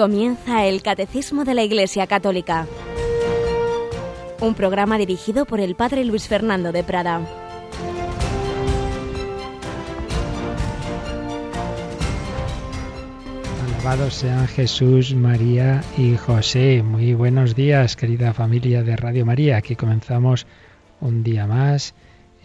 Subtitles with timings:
[0.00, 2.66] Comienza el Catecismo de la Iglesia Católica,
[4.40, 7.20] un programa dirigido por el Padre Luis Fernando de Prada.
[13.74, 16.82] Alabados sean Jesús, María y José.
[16.82, 19.58] Muy buenos días, querida familia de Radio María.
[19.58, 20.46] Aquí comenzamos
[21.02, 21.94] un día más,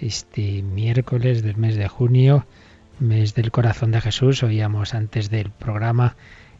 [0.01, 2.45] este miércoles del mes de junio,
[2.99, 4.43] mes del corazón de Jesús.
[4.43, 6.17] Oíamos antes del programa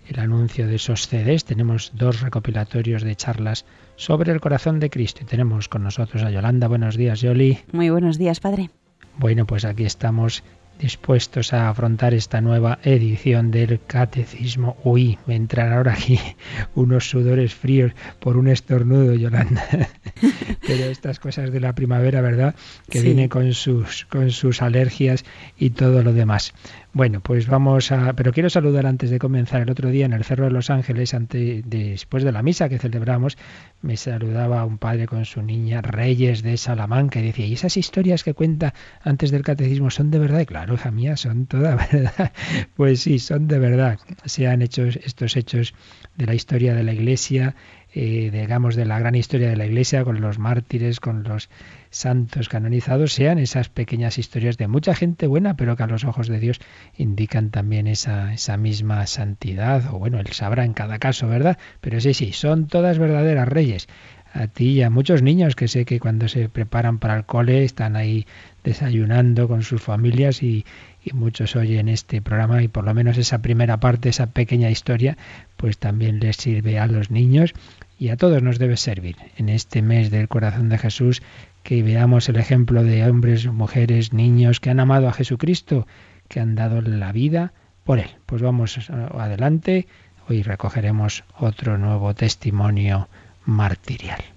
[0.07, 1.45] el anuncio de esos CDs.
[1.45, 5.21] Tenemos dos recopilatorios de charlas sobre el corazón de Cristo.
[5.23, 6.67] Y tenemos con nosotros a Yolanda.
[6.67, 7.59] Buenos días, Yoli.
[7.71, 8.69] Muy buenos días, Padre.
[9.17, 10.43] Bueno, pues aquí estamos
[10.77, 14.75] dispuestos a afrontar esta nueva edición del Catecismo.
[14.83, 16.19] Uy, me entran ahora aquí
[16.75, 19.63] unos sudores fríos por un estornudo, Yolanda.
[20.67, 22.55] Pero estas cosas de la primavera, ¿verdad?
[22.89, 23.05] Que Sí.
[23.05, 25.23] viene con sus, con sus alergias
[25.57, 26.53] y todo lo demás.
[26.95, 28.13] Bueno, pues vamos a...
[28.13, 29.61] Pero quiero saludar antes de comenzar.
[29.61, 32.79] El otro día en el Cerro de los Ángeles, ante, después de la misa que
[32.79, 33.37] celebramos,
[33.81, 38.23] me saludaba un padre con su niña, Reyes de Salamanca, y decía, ¿y esas historias
[38.23, 38.73] que cuenta
[39.03, 40.39] antes del catecismo son de verdad?
[40.39, 42.31] Y claro, hija mía, son toda verdad.
[42.77, 43.99] Pues sí, son de verdad.
[44.23, 45.73] Se han hecho estos hechos
[46.15, 47.55] de la historia de la Iglesia,
[47.93, 51.49] eh, digamos, de la gran historia de la Iglesia, con los mártires, con los
[51.95, 56.27] santos canonizados, sean esas pequeñas historias de mucha gente buena, pero que a los ojos
[56.27, 56.59] de Dios
[56.97, 61.57] indican también esa, esa misma santidad, o bueno, Él sabrá en cada caso, ¿verdad?
[61.79, 63.87] Pero sí, sí, son todas verdaderas reyes.
[64.33, 67.63] A ti y a muchos niños que sé que cuando se preparan para el cole
[67.63, 68.27] están ahí
[68.65, 70.65] desayunando con sus familias y,
[71.01, 75.17] y muchos oyen este programa y por lo menos esa primera parte, esa pequeña historia,
[75.55, 77.53] pues también les sirve a los niños
[77.97, 81.21] y a todos nos debe servir en este mes del corazón de Jesús
[81.65, 85.87] que veamos el ejemplo de hombres, mujeres, niños que han amado a Jesucristo,
[86.27, 87.53] que han dado la vida
[87.83, 88.11] por Él.
[88.27, 89.87] Pues vamos adelante,
[90.29, 93.09] hoy recogeremos otro nuevo testimonio
[93.45, 94.34] martirial.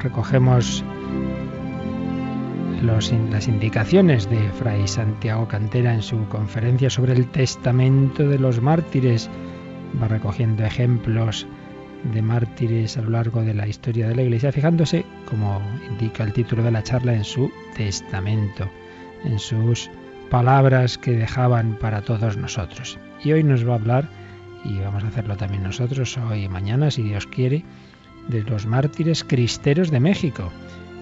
[0.00, 0.84] Recogemos
[2.82, 9.28] las indicaciones de Fray Santiago Cantera en su conferencia sobre el testamento de los mártires.
[10.00, 11.46] Va recogiendo ejemplos
[12.12, 16.32] de mártires a lo largo de la historia de la Iglesia, fijándose, como indica el
[16.32, 18.68] título de la charla, en su testamento,
[19.24, 19.90] en sus
[20.30, 22.98] palabras que dejaban para todos nosotros.
[23.24, 24.08] Y hoy nos va a hablar,
[24.64, 27.64] y vamos a hacerlo también nosotros, hoy y mañana, si Dios quiere,
[28.28, 30.52] de los mártires cristeros de México.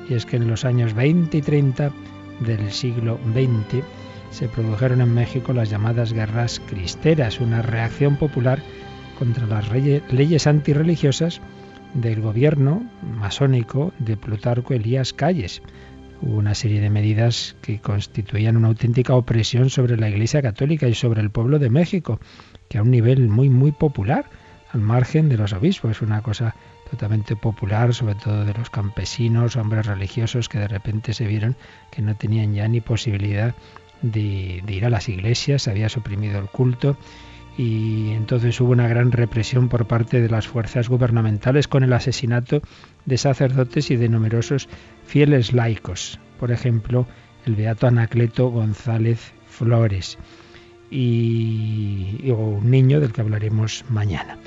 [0.08, 1.92] Y es que en los años 20 y 30
[2.40, 3.84] del siglo XX
[4.30, 8.60] se produjeron en México las llamadas guerras cristeras, una reacción popular
[9.18, 11.40] contra las leyes antirreligiosas
[11.94, 12.82] del gobierno
[13.18, 15.62] masónico de Plutarco Elías Calles.
[16.20, 20.94] Hubo una serie de medidas que constituían una auténtica opresión sobre la Iglesia Católica y
[20.94, 22.20] sobre el pueblo de México,
[22.68, 24.26] que a un nivel muy, muy popular,
[24.72, 26.54] al margen de los obispos, una cosa
[26.90, 31.56] totalmente popular, sobre todo de los campesinos, hombres religiosos que de repente se vieron
[31.90, 33.54] que no tenían ya ni posibilidad
[34.02, 36.96] de, ir a las iglesias, se había suprimido el culto
[37.56, 42.60] y entonces hubo una gran represión por parte de las fuerzas gubernamentales con el asesinato
[43.06, 44.68] de sacerdotes y de numerosos
[45.06, 46.20] fieles laicos.
[46.38, 47.06] Por ejemplo,
[47.46, 50.18] el beato Anacleto González Flores
[50.90, 54.38] y, un niño del que hablaremos mañana.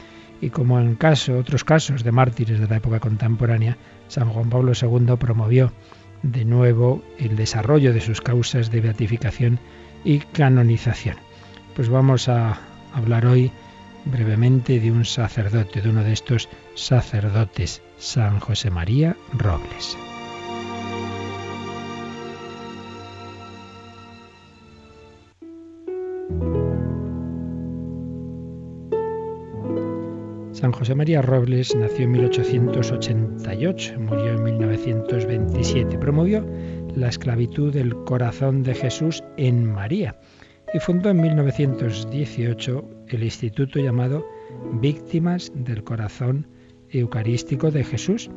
[0.42, 3.78] Y como en caso, otros casos de mártires de la época contemporánea,
[4.08, 5.72] San Juan Pablo II promovió
[6.24, 9.60] de nuevo el desarrollo de sus causas de beatificación
[10.04, 11.18] y canonización.
[11.76, 12.60] Pues vamos a
[12.94, 13.52] hablar hoy
[14.06, 19.98] brevemente de un sacerdote, de uno de estos sacerdotes, San José María Robles.
[30.60, 35.98] San José María Robles nació en 1888, murió en 1927.
[35.98, 36.46] Promovió
[36.98, 40.20] la esclavitud del corazón de Jesús en María
[40.74, 44.28] y fundó en 1918 el instituto llamado
[44.82, 46.46] Víctimas del Corazón
[46.90, 48.30] Eucarístico de Jesús,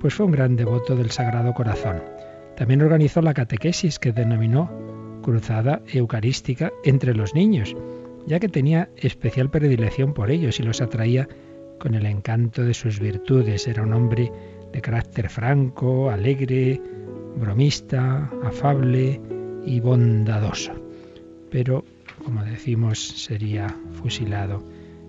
[0.00, 2.02] pues fue un gran devoto del Sagrado Corazón.
[2.58, 4.70] También organizó la catequesis que denominó
[5.22, 7.74] Cruzada Eucarística entre los niños,
[8.26, 11.26] ya que tenía especial predilección por ellos y los atraía
[11.80, 13.66] con el encanto de sus virtudes.
[13.66, 14.30] Era un hombre
[14.72, 16.80] de carácter franco, alegre,
[17.36, 19.20] bromista, afable
[19.64, 20.72] y bondadoso.
[21.50, 21.84] Pero,
[22.24, 24.62] como decimos, sería fusilado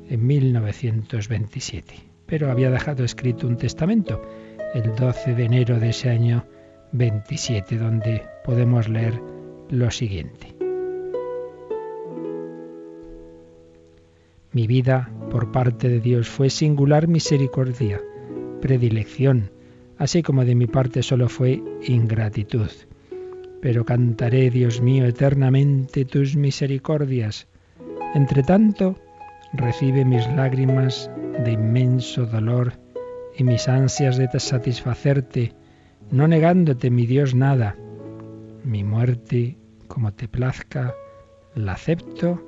[0.10, 1.94] en 1927.
[2.26, 4.22] Pero había dejado escrito un testamento
[4.74, 6.46] el 12 de enero de ese año
[6.94, 9.22] 27, donde podemos leer
[9.70, 10.56] lo siguiente.
[14.54, 18.02] Mi vida por parte de Dios fue singular misericordia,
[18.60, 19.50] predilección,
[19.98, 22.70] así como de mi parte solo fue ingratitud.
[23.62, 27.48] Pero cantaré, Dios mío, eternamente tus misericordias.
[28.14, 28.98] Entre tanto,
[29.54, 31.10] recibe mis lágrimas
[31.46, 32.74] de inmenso dolor
[33.38, 35.54] y mis ansias de satisfacerte,
[36.12, 37.78] no negándote, mi Dios, nada.
[38.66, 39.58] Mi muerte,
[39.88, 40.94] como te plazca,
[41.56, 42.44] la acepto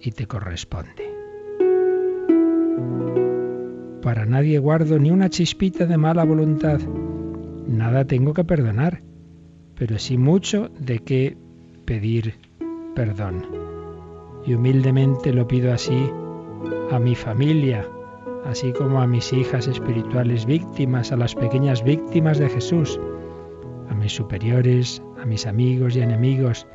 [0.00, 1.11] y te corresponde.
[4.02, 6.80] Para nadie guardo ni una chispita de mala voluntad.
[7.68, 9.00] Nada tengo que perdonar,
[9.78, 11.36] pero sí mucho de qué
[11.84, 12.34] pedir
[12.96, 13.46] perdón.
[14.44, 16.10] Y humildemente lo pido así
[16.90, 17.86] a mi familia,
[18.44, 22.98] así como a mis hijas espirituales víctimas, a las pequeñas víctimas de Jesús,
[23.88, 26.66] a mis superiores, a mis amigos y enemigos,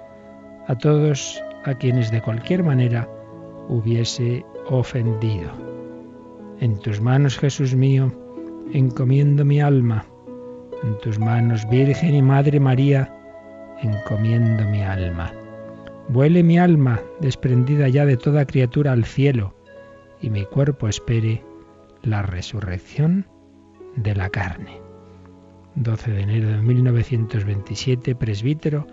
[0.67, 3.09] a todos a quienes de cualquier manera
[3.67, 5.76] hubiese ofendido.
[6.59, 8.11] En tus manos, Jesús mío,
[8.73, 10.05] encomiendo mi alma.
[10.83, 13.13] En tus manos, Virgen y Madre María,
[13.81, 15.31] encomiendo mi alma.
[16.09, 19.55] Vuele mi alma, desprendida ya de toda criatura, al cielo,
[20.21, 21.43] y mi cuerpo espere
[22.01, 23.27] la resurrección
[23.95, 24.81] de la carne.
[25.75, 28.87] 12 de enero de 1927, presbítero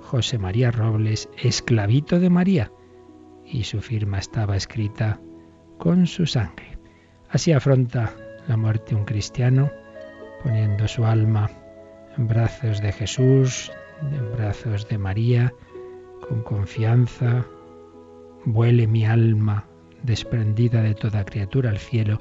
[0.00, 2.72] José María Robles, esclavito de María,
[3.44, 5.20] y su firma estaba escrita
[5.76, 6.69] con su sangre.
[7.30, 8.12] Así afronta
[8.48, 9.70] la muerte un cristiano,
[10.42, 11.48] poniendo su alma
[12.16, 13.70] en brazos de Jesús,
[14.02, 15.54] en brazos de María,
[16.28, 17.46] con confianza.
[18.44, 19.66] Vuele mi alma
[20.02, 22.18] desprendida de toda criatura al cielo,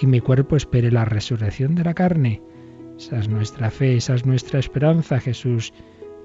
[0.00, 2.42] y mi cuerpo espere la resurrección de la carne.
[2.98, 5.20] Esa es nuestra fe, esa es nuestra esperanza.
[5.20, 5.72] Jesús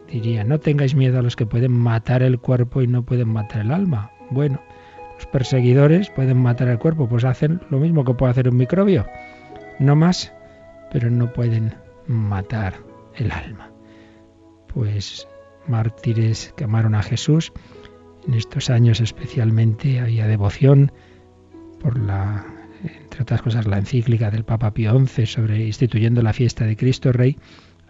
[0.07, 3.61] diría, no tengáis miedo a los que pueden matar el cuerpo y no pueden matar
[3.61, 4.11] el alma.
[4.31, 4.61] Bueno,
[5.19, 9.05] los perseguidores pueden matar el cuerpo, pues hacen lo mismo que puede hacer un microbio.
[9.77, 10.31] No más,
[10.93, 11.75] pero no pueden
[12.07, 12.75] matar
[13.15, 13.69] el alma.
[14.73, 15.27] Pues
[15.67, 17.51] mártires que amaron a Jesús.
[18.25, 20.93] En estos años especialmente había devoción
[21.81, 22.45] por la,
[22.81, 27.11] entre otras cosas, la encíclica del Papa Pío XI sobre instituyendo la fiesta de Cristo
[27.11, 27.35] Rey,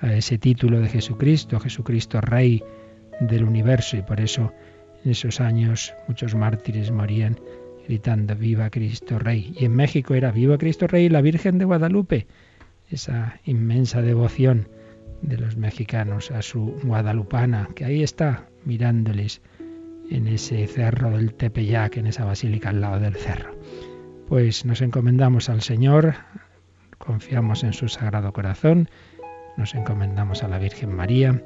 [0.01, 2.63] a ese título de Jesucristo, Jesucristo Rey
[3.19, 4.51] del universo, y por eso
[5.03, 7.39] en esos años muchos mártires morían
[7.87, 9.53] gritando Viva Cristo Rey.
[9.57, 12.27] Y en México era Viva Cristo Rey y la Virgen de Guadalupe.
[12.89, 14.67] Esa inmensa devoción
[15.21, 19.41] de los mexicanos a su guadalupana, que ahí está mirándoles
[20.09, 23.55] en ese cerro del Tepeyac, en esa basílica al lado del cerro.
[24.27, 26.15] Pues nos encomendamos al Señor,
[26.97, 28.89] confiamos en su sagrado corazón,
[29.57, 31.41] nos encomendamos a la Virgen María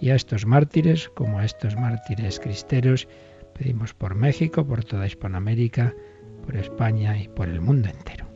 [0.00, 3.08] y a estos mártires, como a estos mártires cristeros,
[3.54, 5.94] pedimos por México, por toda Hispanoamérica,
[6.44, 8.26] por España y por el mundo entero.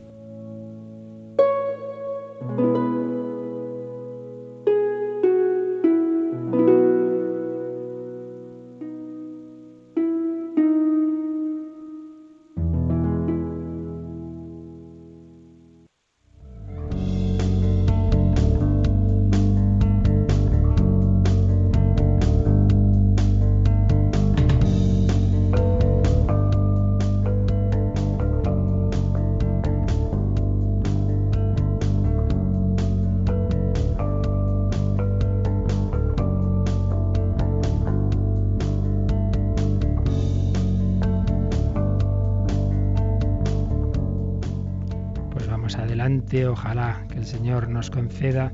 [46.41, 48.53] Ojalá que el Señor nos conceda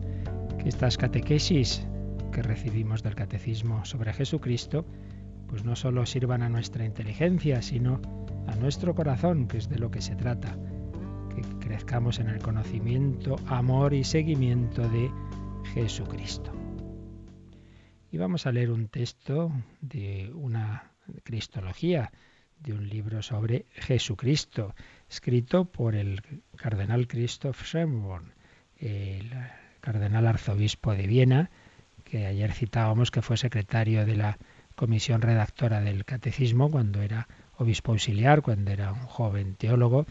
[0.62, 1.88] que estas catequesis
[2.33, 4.86] que recibimos del catecismo sobre Jesucristo,
[5.48, 8.01] pues no solo sirvan a nuestra inteligencia, sino
[8.48, 10.57] a nuestro corazón, que es de lo que se trata,
[11.33, 15.09] que crezcamos en el conocimiento, amor y seguimiento de
[15.74, 16.51] Jesucristo.
[18.12, 20.91] Y vamos a leer un texto de una
[21.24, 22.12] cristología,
[22.59, 24.75] de un libro sobre Jesucristo
[25.09, 26.21] escrito por el
[26.55, 28.31] cardenal Christoph Schönborn,
[28.77, 29.31] el
[29.81, 31.49] cardenal arzobispo de Viena,
[32.03, 34.37] que ayer citábamos que fue secretario de la
[34.75, 40.05] comisión redactora del catecismo cuando era obispo auxiliar, cuando era un joven teólogo.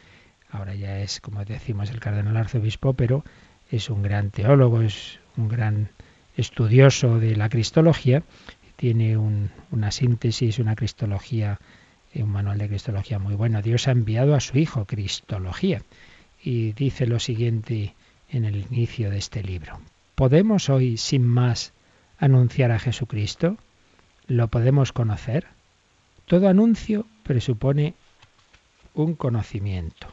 [0.51, 3.25] Ahora ya es, como decimos, el cardenal arzobispo, pero
[3.71, 5.89] es un gran teólogo, es un gran
[6.37, 8.23] estudioso de la cristología,
[8.77, 11.59] tiene una síntesis, una cristología,
[12.15, 13.63] un manual de cristología muy bueno.
[13.63, 15.83] Dios ha enviado a su Hijo, Cristología,
[16.43, 17.95] y dice lo siguiente
[18.29, 19.81] en el inicio de este libro.
[20.15, 21.73] ¿Podemos hoy, sin más,
[22.19, 23.57] anunciar a Jesucristo?
[24.27, 25.47] ¿Lo podemos conocer?
[26.27, 27.95] Todo anuncio presupone
[28.95, 30.09] un conocimiento.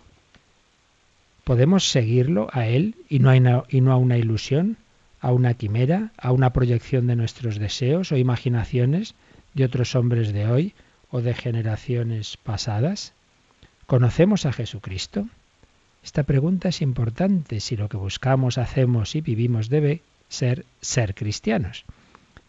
[1.44, 4.78] ¿Podemos seguirlo a Él y no, y no a una ilusión?
[5.26, 9.16] a una quimera, a una proyección de nuestros deseos o imaginaciones
[9.56, 10.76] de otros hombres de hoy
[11.16, 13.14] o de generaciones pasadas?
[13.88, 15.30] ¿Conocemos a Jesucristo?
[16.04, 21.86] Esta pregunta es importante si lo que buscamos, hacemos y vivimos debe ser ser cristianos.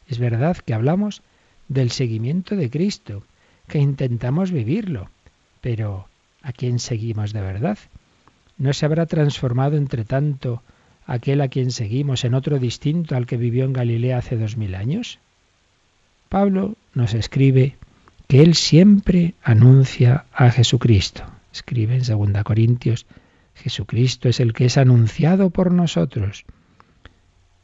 [0.09, 1.23] Es verdad que hablamos
[1.69, 3.23] del seguimiento de Cristo,
[3.69, 5.11] que intentamos vivirlo,
[5.61, 6.09] pero
[6.43, 7.79] ¿a quién seguimos de verdad?
[8.59, 10.61] ¿No se habrá transformado entre tanto
[11.07, 14.75] aquel a quien seguimos en otro distinto al que vivió en Galilea hace dos mil
[14.75, 15.21] años?
[16.29, 17.77] Pablo nos escribe
[18.27, 21.25] que él siempre anuncia a Jesucristo.
[21.53, 22.03] Escribe en
[22.33, 23.07] 2 Corintios,
[23.55, 26.45] Jesucristo es el que es anunciado por nosotros.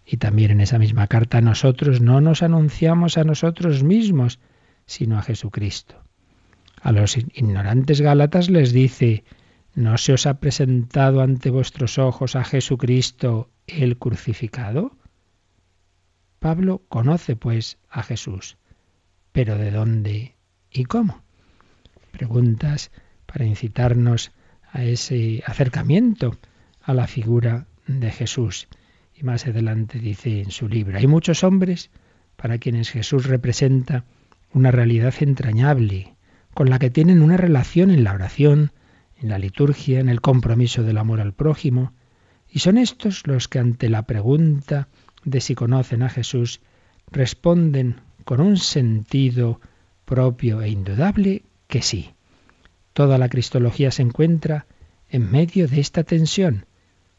[0.06, 4.38] Y también en esa misma carta nosotros no nos anunciamos a nosotros mismos,
[4.86, 6.02] sino a Jesucristo.
[6.80, 9.24] A los ignorantes gálatas les dice,
[9.74, 14.96] ¿No se os ha presentado ante vuestros ojos a Jesucristo el crucificado?
[16.40, 18.58] Pablo conoce pues a Jesús,
[19.32, 20.36] pero ¿de dónde
[20.72, 21.22] y cómo?
[22.10, 22.90] Preguntas
[23.26, 24.32] para incitarnos
[24.70, 26.36] a ese acercamiento
[26.82, 28.68] a la figura de Jesús.
[29.14, 31.90] Y más adelante dice en su libro, hay muchos hombres
[32.36, 34.04] para quienes Jesús representa
[34.52, 36.14] una realidad entrañable,
[36.54, 38.72] con la que tienen una relación en la oración,
[39.20, 41.92] en la liturgia, en el compromiso del amor al prójimo,
[42.50, 44.88] y son estos los que ante la pregunta
[45.24, 46.60] de si conocen a Jesús
[47.10, 49.60] responden con un sentido
[50.04, 52.14] propio e indudable que sí.
[52.92, 54.66] Toda la cristología se encuentra
[55.08, 56.66] en medio de esta tensión.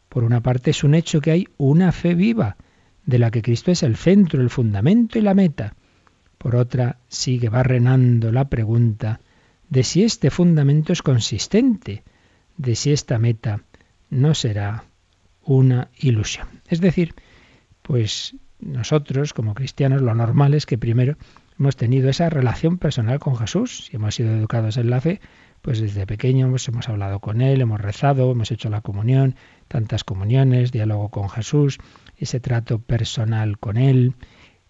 [0.09, 2.57] Por una parte es un hecho que hay una fe viva,
[3.05, 5.75] de la que Cristo es el centro, el fundamento y la meta.
[6.37, 9.19] Por otra, sigue barrenando la pregunta
[9.69, 12.03] de si este fundamento es consistente,
[12.57, 13.63] de si esta meta
[14.09, 14.85] no será
[15.43, 16.47] una ilusión.
[16.67, 17.15] Es decir,
[17.81, 21.17] pues nosotros como cristianos lo normal es que primero
[21.59, 23.85] hemos tenido esa relación personal con Jesús.
[23.85, 25.21] Si hemos sido educados en la fe,
[25.61, 29.35] pues desde pequeños hemos hablado con Él, hemos rezado, hemos hecho la comunión,
[29.67, 31.79] tantas comuniones, diálogo con Jesús,
[32.17, 34.13] ese trato personal con Él.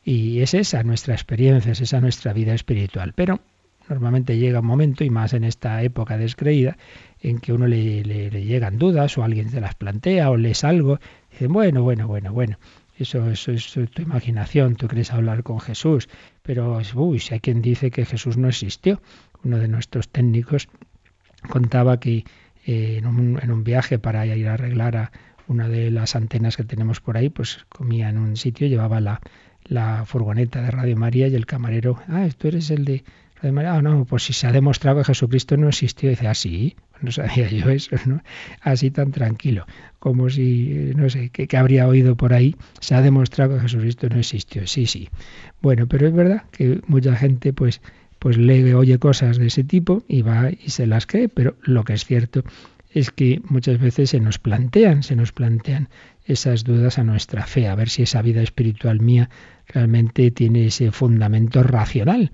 [0.03, 3.13] Y es esa nuestra experiencia, es esa nuestra vida espiritual.
[3.15, 3.39] Pero
[3.89, 6.77] Normalmente llega un momento, y más en esta época descreída,
[7.19, 10.99] en que uno le, llegan dudas o alguien se las plantea o lees algo.
[11.31, 12.57] Dicen, bueno, bueno, bueno, bueno,
[13.03, 16.09] eso, eso, es tu imaginación, tú quieres hablar con Jesús.
[16.41, 19.01] Pero, uy, si hay quien dice que Jesús no existió.
[19.43, 20.67] Uno de nuestros técnicos
[21.49, 22.25] contaba que
[22.65, 25.11] eh, en, un, en, un, viaje para ir a arreglar a
[25.47, 29.19] una de las antenas que tenemos por ahí, pues comía en un sitio, llevaba la,
[29.65, 33.03] la furgoneta de Radio María y el camarero, ah, tú eres el de
[33.43, 37.11] ah, no, pues si se ha demostrado que Jesucristo no existió, dice, ah, sí, no
[37.11, 38.21] sabía yo eso, ¿no?
[38.61, 39.65] Así tan tranquilo,
[39.99, 44.17] como si, no sé, que, habría oído por ahí, se ha demostrado que Jesucristo no
[44.17, 45.09] existió, sí, sí.
[45.61, 47.81] Bueno, pero es verdad que mucha gente, pues,
[48.19, 51.83] pues lee, oye cosas de ese tipo y va y se las cree, pero lo
[51.83, 52.43] que es cierto
[52.89, 55.89] es que muchas veces se nos plantean, se nos plantean
[56.25, 59.29] esas dudas a nuestra fe, a ver si esa vida espiritual mía
[59.67, 62.31] realmente tiene ese fundamento racional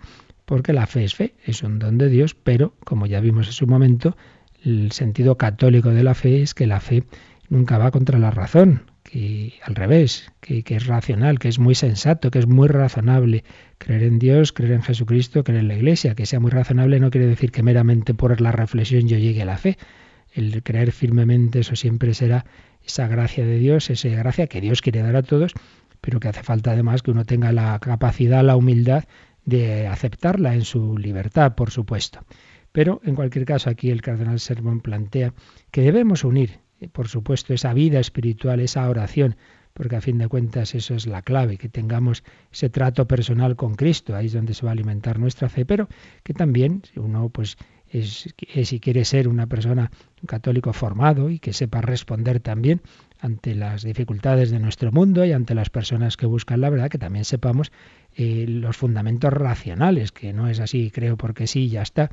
[0.50, 3.54] porque la fe es fe, es un don de Dios, pero como ya vimos en
[3.54, 4.18] su momento,
[4.64, 7.04] el sentido católico de la fe es que la fe
[7.50, 12.30] nunca va contra la razón, que al revés, que, es racional, que es muy sensato,
[12.32, 13.44] que es muy razonable.
[13.78, 17.10] Creer en Dios, creer en Jesucristo, creer en la Iglesia, que sea muy razonable no
[17.10, 19.78] quiere decir que meramente por la reflexión yo llegue a la fe.
[20.32, 22.46] El creer firmemente, eso siempre será
[22.86, 25.54] esa gracia de Dios, esa gracia que Dios quiere dar a todos,
[26.02, 29.06] pero que hace falta además que uno tenga la capacidad, la humildad
[29.46, 32.20] de aceptarla en su libertad, por supuesto.
[32.72, 35.34] Pero en cualquier caso aquí el cardenal Sermón plantea
[35.72, 36.60] que debemos unir,
[36.92, 39.36] por supuesto, esa vida espiritual, esa oración,
[39.74, 43.76] porque a fin de cuentas eso es la clave, que tengamos ese trato personal con
[43.76, 45.88] Cristo, ahí es donde se va a alimentar nuestra fe, pero
[46.24, 47.58] que también uno pues
[47.90, 48.34] es,
[48.64, 49.92] si quiere ser una persona
[50.26, 52.82] católico formado y que sepa responder también
[53.20, 56.98] ante las dificultades de nuestro mundo y ante las personas que buscan la verdad, que
[56.98, 57.72] también sepamos
[58.16, 62.12] eh, los fundamentos racionales, que no es así, creo porque sí, ya está.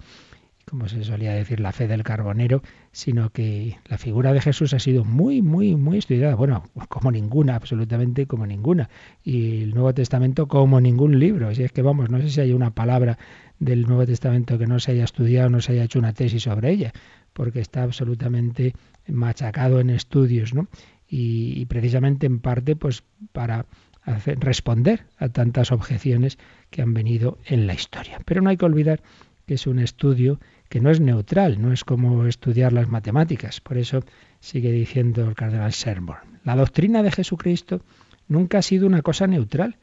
[0.69, 4.81] Como se solía decir, la fe del carbonero, sino que la figura de Jesús ha
[4.81, 6.35] sido muy, muy, muy estudiada.
[6.35, 8.91] Bueno, como ninguna, absolutamente como ninguna.
[9.23, 11.55] Y el Nuevo Testamento como ningún libro.
[11.55, 13.17] Si es que vamos, no sé si hay una palabra
[13.61, 16.73] del Nuevo Testamento que no se haya estudiado, no se haya hecho una tesis sobre
[16.73, 16.93] ella,
[17.33, 18.75] porque está absolutamente
[19.07, 20.67] machacado en estudios, ¿no?
[21.09, 23.67] Y, precisamente en parte, pues para
[24.05, 26.39] responder a tantas objeciones
[26.71, 28.21] que han venido en la historia.
[28.25, 29.01] Pero no hay que olvidar
[29.47, 33.61] que es un estudio que no es neutral, no es como estudiar las matemáticas.
[33.61, 34.01] Por eso
[34.41, 36.39] sigue diciendo el cardenal Sherborne.
[36.45, 37.83] La doctrina de Jesucristo
[38.29, 39.77] nunca ha sido una cosa neutral,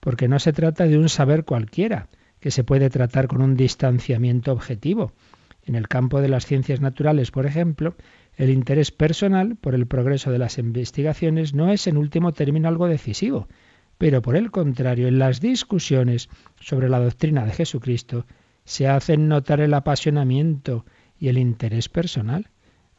[0.00, 2.08] porque no se trata de un saber cualquiera,
[2.40, 5.12] que se puede tratar con un distanciamiento objetivo.
[5.64, 7.94] En el campo de las ciencias naturales, por ejemplo,
[8.36, 12.86] el interés personal por el progreso de las investigaciones no es en último término algo
[12.86, 13.48] decisivo,
[13.98, 16.28] pero por el contrario, en las discusiones
[16.60, 18.24] sobre la doctrina de Jesucristo
[18.68, 20.84] se hacen notar el apasionamiento
[21.18, 22.50] y el interés personal.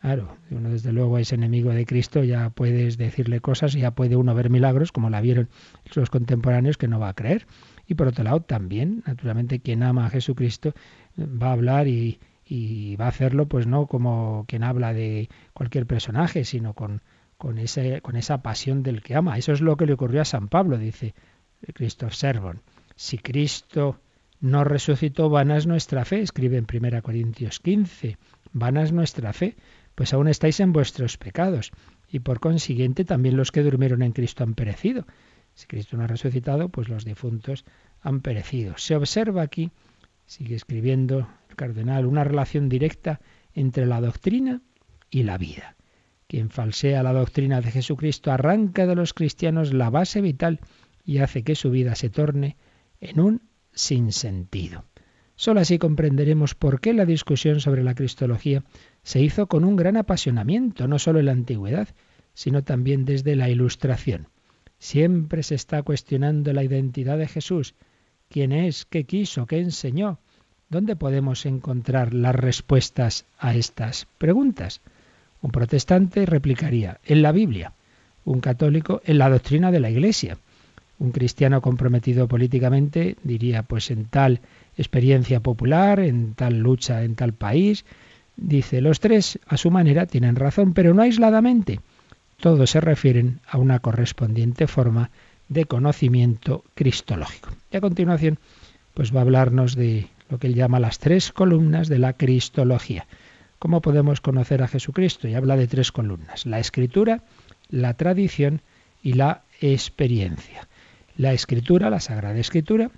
[0.02, 4.34] Claro, uno desde luego es enemigo de Cristo, ya puedes decirle cosas, ya puede uno
[4.34, 5.48] ver milagros, como la vieron
[5.92, 7.46] sus contemporáneos, que no va a creer.
[7.86, 10.74] Y por otro lado, también, naturalmente, quien ama a Jesucristo
[11.20, 12.18] va a hablar y,
[13.00, 17.04] va a hacerlo, pues no como quien habla de cualquier personaje, sino con,
[17.38, 19.38] con, ese, con esa pasión del que ama.
[19.38, 21.14] Eso es lo que le ocurrió a San Pablo, dice
[21.76, 22.64] Christoph Servon.
[22.96, 24.00] Si Cristo
[24.40, 28.18] no resucitó, vana es nuestra fe, escribe en 1 Corintios 15.
[28.54, 29.58] Vana es nuestra fe,
[29.96, 31.72] pues aún estáis en vuestros pecados,
[32.10, 35.06] y por consiguiente también los que durmieron en Cristo han perecido.
[35.54, 37.66] Si Cristo no ha resucitado, pues los difuntos
[38.02, 38.78] han perecido.
[38.78, 39.72] Se observa aquí,
[40.26, 43.20] sigue escribiendo el cardenal, una relación directa
[43.54, 44.62] entre la doctrina
[45.10, 45.76] y la vida.
[46.28, 50.60] Quien falsea la doctrina de Jesucristo arranca de los cristianos la base vital
[51.04, 52.56] y hace que su vida se torne
[53.02, 53.49] en un
[53.80, 54.84] sin sentido.
[55.36, 58.64] Solo así comprenderemos por qué la discusión sobre la cristología
[59.04, 61.88] se hizo con un gran apasionamiento, no solo en la antigüedad,
[62.34, 64.28] sino también desde la Ilustración.
[64.80, 67.74] Siempre se está cuestionando la identidad de Jesús,
[68.30, 70.20] quién es, qué quiso, qué enseñó.
[70.70, 74.82] ¿Dónde podemos encontrar las respuestas a estas preguntas?
[75.42, 77.74] Un protestante replicaría, en la Biblia,
[78.26, 80.38] un católico en la doctrina de la Iglesia,
[81.00, 84.42] un cristiano comprometido políticamente diría, pues en tal
[84.78, 87.86] experiencia popular, en tal lucha, en tal país.
[88.36, 91.80] Dice, los tres a su manera tienen razón, pero no aisladamente.
[92.38, 95.10] Todos se refieren a una correspondiente forma
[95.48, 97.50] de conocimiento cristológico.
[97.72, 98.38] Y a continuación,
[98.94, 103.08] pues va a hablarnos de lo que él llama las tres columnas de la cristología.
[103.58, 105.28] ¿Cómo podemos conocer a Jesucristo?
[105.28, 107.24] Y habla de tres columnas, la escritura,
[107.70, 108.62] la tradición
[109.02, 110.69] y la experiencia
[111.20, 112.92] la escritura, la Sagrada Escritura,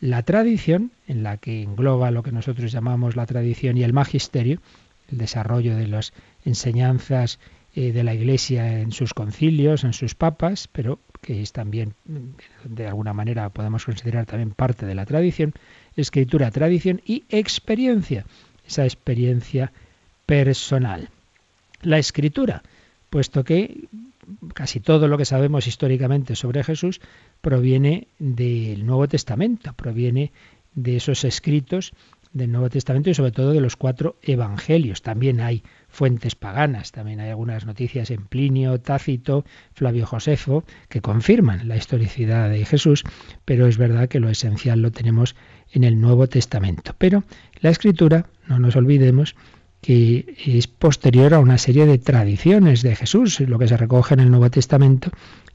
[0.00, 4.62] la tradición, en la que engloba lo que nosotros llamamos la tradición y el magisterio,
[5.12, 6.14] el desarrollo de las
[6.46, 7.38] enseñanzas
[7.74, 11.92] eh, de la Iglesia en sus concilios, en sus papas, pero que es también,
[12.64, 15.52] de alguna manera, podemos considerar también parte de la tradición,
[15.96, 18.24] escritura, tradición y experiencia,
[18.66, 19.70] esa experiencia
[20.24, 21.10] personal.
[21.82, 22.62] La escritura,
[23.16, 23.88] puesto que
[24.52, 27.00] casi todo lo que sabemos históricamente sobre Jesús
[27.40, 30.32] proviene del Nuevo Testamento, proviene
[30.74, 31.94] de esos escritos
[32.34, 35.00] del Nuevo Testamento y sobre todo de los cuatro evangelios.
[35.00, 41.68] También hay fuentes paganas, también hay algunas noticias en Plinio, Tácito, Flavio Josefo, que confirman
[41.68, 43.02] la historicidad de Jesús,
[43.46, 45.36] pero es verdad que lo esencial lo tenemos
[45.72, 46.94] en el Nuevo Testamento.
[46.98, 47.24] Pero
[47.62, 49.34] la escritura, no nos olvidemos,
[49.80, 53.40] que es posterior a una serie de tradiciones de Jesús.
[53.40, 55.10] Lo que se recoge en el Nuevo Testamento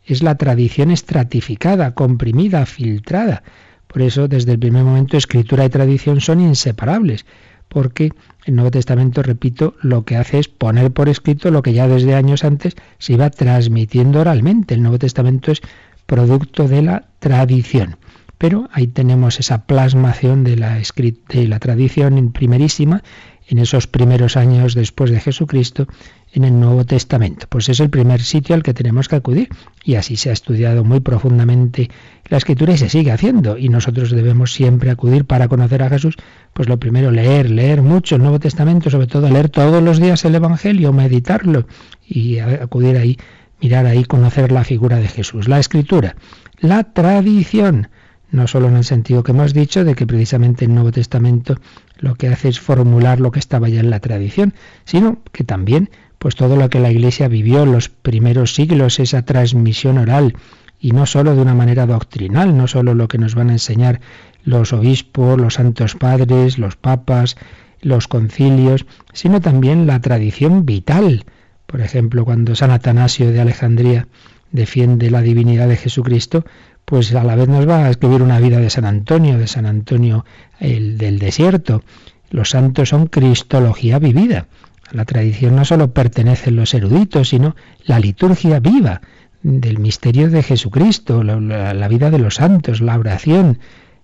[0.06, 3.44] es la tradición estratificada, comprimida, filtrada.
[3.88, 7.26] Por eso, desde el primer momento, escritura y tradición son inseparables,
[7.68, 8.12] porque
[8.46, 12.16] el Nuevo Testamento, repito, lo que hace es poner por escrito lo que ya desde
[12.16, 14.74] años antes se iba transmitiendo oralmente.
[14.74, 15.62] El Nuevo Testamento es
[16.06, 17.98] producto de la tradición.
[18.38, 20.82] Pero ahí tenemos esa plasmación de la,
[21.30, 23.04] de la tradición primerísima
[23.52, 25.86] en esos primeros años después de Jesucristo
[26.32, 27.48] en el Nuevo Testamento.
[27.50, 29.50] Pues es el primer sitio al que tenemos que acudir
[29.84, 31.90] y así se ha estudiado muy profundamente
[32.30, 36.16] la escritura y se sigue haciendo y nosotros debemos siempre acudir para conocer a Jesús,
[36.54, 40.24] pues lo primero leer, leer mucho el Nuevo Testamento, sobre todo leer todos los días
[40.24, 41.68] el Evangelio, meditarlo
[42.08, 43.18] y acudir ahí,
[43.60, 46.16] mirar ahí, conocer la figura de Jesús, la escritura,
[46.62, 47.90] la tradición,
[48.32, 51.58] no solo en el sentido que hemos dicho de que precisamente el Nuevo Testamento
[52.02, 55.90] lo que hace es formular lo que estaba ya en la tradición, sino que también
[56.18, 60.36] pues todo lo que la Iglesia vivió en los primeros siglos, esa transmisión oral,
[60.80, 64.02] y no solo de una manera doctrinal, no solo lo que nos van a enseñar
[64.44, 67.38] los obispos, los santos padres, los papas,
[67.82, 71.26] los concilios, sino también la tradición vital.
[71.66, 74.08] Por ejemplo, cuando San Atanasio de Alejandría
[74.52, 76.46] defiende la divinidad de Jesucristo,
[76.86, 79.66] pues a la vez nos va a escribir una vida de San Antonio, de San
[79.66, 80.26] Antonio
[80.62, 81.84] el del desierto.
[82.30, 84.48] Los santos son cristología vivida.
[84.90, 89.02] A la tradición no solo pertenecen los eruditos, sino la liturgia viva
[89.44, 93.60] del misterio de Jesucristo, la, la vida de los santos, la oración,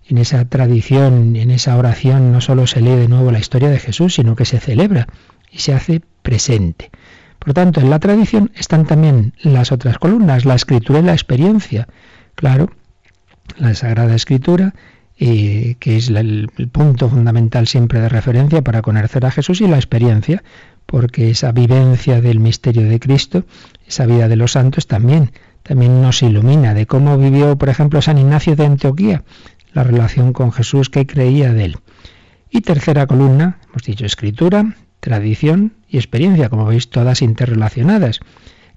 [0.10, 3.80] en esa tradición, en esa oración, no solo se lee de nuevo la historia de
[3.80, 5.08] Jesús, sino que se celebra
[5.52, 6.91] y se hace presente.
[7.39, 11.88] Por tanto, en la tradición están también las otras columnas, la escritura y la experiencia.
[12.36, 12.72] Claro,
[13.58, 14.74] la Sagrada Escritura,
[15.20, 19.68] eh, que es el, el punto fundamental siempre de referencia para conocer a Jesús, y
[19.68, 20.44] la experiencia,
[20.86, 23.46] porque esa vivencia del misterio de Cristo,
[23.88, 25.32] esa vida de los santos también,
[25.64, 29.24] también nos ilumina de cómo vivió, por ejemplo, San Ignacio de Antioquía,
[29.74, 31.78] la relación con Jesús que creía de él.
[32.50, 38.22] Y tercera columna, hemos dicho escritura, tradición y experiencia, como veis, todas interrelacionadas.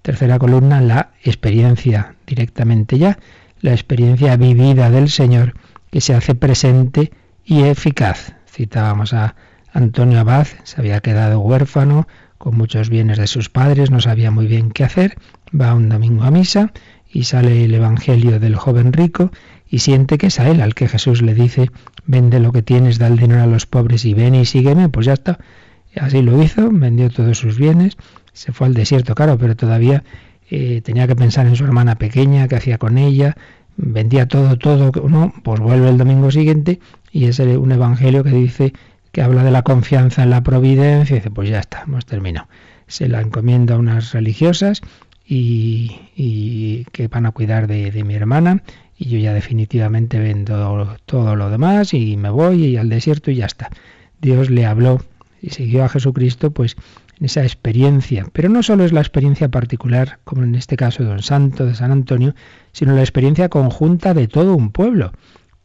[0.03, 3.19] Tercera columna, la experiencia directamente ya,
[3.61, 5.55] la experiencia vivida del Señor
[5.91, 7.13] que se hace presente
[7.45, 8.35] y eficaz.
[8.47, 9.35] Citábamos a
[9.73, 12.07] Antonio Abad, se había quedado huérfano,
[12.39, 15.19] con muchos bienes de sus padres, no sabía muy bien qué hacer,
[15.59, 16.73] va un domingo a misa
[17.13, 19.31] y sale el Evangelio del joven rico
[19.69, 21.71] y siente que es a él al que Jesús le dice,
[22.07, 25.07] vende lo que tienes, da el dinero a los pobres y ven y sígueme, pues
[25.07, 25.39] ya está.
[25.97, 27.97] así lo hizo, vendió todos sus bienes,
[28.33, 30.03] se fue al desierto, claro, pero todavía
[30.51, 33.37] eh, tenía que pensar en su hermana pequeña, qué hacía con ella,
[33.83, 36.81] vendía todo, todo, no, pues vuelve el domingo siguiente
[37.13, 38.73] y es un evangelio que dice
[39.13, 42.49] que habla de la confianza en la providencia y dice, pues ya está, hemos terminado.
[42.87, 44.83] Se la encomienda a unas religiosas
[45.27, 48.63] y, que van a cuidar de mi hermana
[49.01, 53.37] y yo ya definitivamente vendo todo lo demás y me voy y al desierto y
[53.37, 53.71] ya está.
[54.21, 55.01] Dios le habló
[55.41, 56.77] y siguió a Jesucristo pues
[57.21, 61.23] esa experiencia, pero no solo es la experiencia particular, como en este caso de Don
[61.23, 62.35] Santo, de San Antonio,
[62.73, 65.13] sino la experiencia conjunta de todo un pueblo.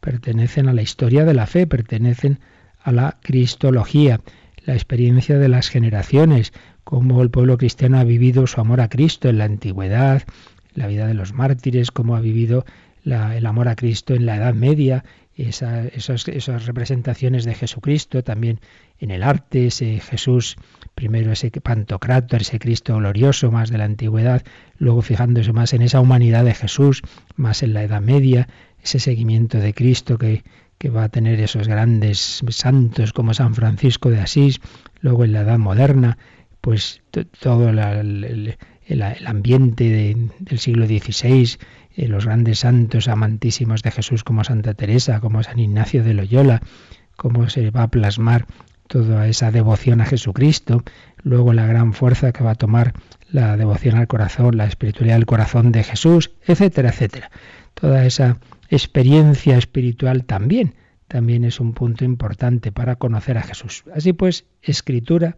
[0.00, 2.40] Pertenecen a la historia de la fe, pertenecen
[2.82, 4.20] a la cristología,
[4.64, 6.52] la experiencia de las generaciones,
[6.84, 10.22] cómo el pueblo cristiano ha vivido su amor a Cristo en la antigüedad,
[10.74, 12.64] la vida de los mártires, cómo ha vivido
[13.04, 15.04] el amor a Cristo en la Edad Media,
[15.36, 18.60] esas, representaciones de Jesucristo también
[18.98, 20.56] en el arte, ese Jesús,
[20.96, 24.42] primero ese Pantocrátor, ese Cristo glorioso más de la antigüedad,
[24.78, 27.02] luego fijándose más en esa humanidad de Jesús,
[27.36, 28.48] más en la Edad Media,
[28.82, 30.42] ese seguimiento de Cristo que,
[30.78, 34.60] que va a tener esos grandes santos como San Francisco de Asís,
[35.00, 36.16] luego en la Edad Moderna,
[36.62, 37.02] pues
[37.40, 38.56] todo el,
[39.26, 41.58] ambiente del siglo XVI,
[41.94, 46.62] eh, los grandes santos amantísimos de Jesús como Santa Teresa, como San Ignacio de Loyola,
[47.16, 48.46] cómo se va a plasmar
[48.86, 50.82] toda esa devoción a Jesucristo,
[51.22, 52.92] luego la gran fuerza que va a tomar
[53.30, 57.30] la devoción al corazón, la espiritualidad del corazón de Jesús, etcétera, etcétera.
[57.74, 58.38] Toda esa
[58.70, 60.74] experiencia espiritual también,
[61.08, 63.84] también es un punto importante para conocer a Jesús.
[63.94, 65.36] Así pues, escritura,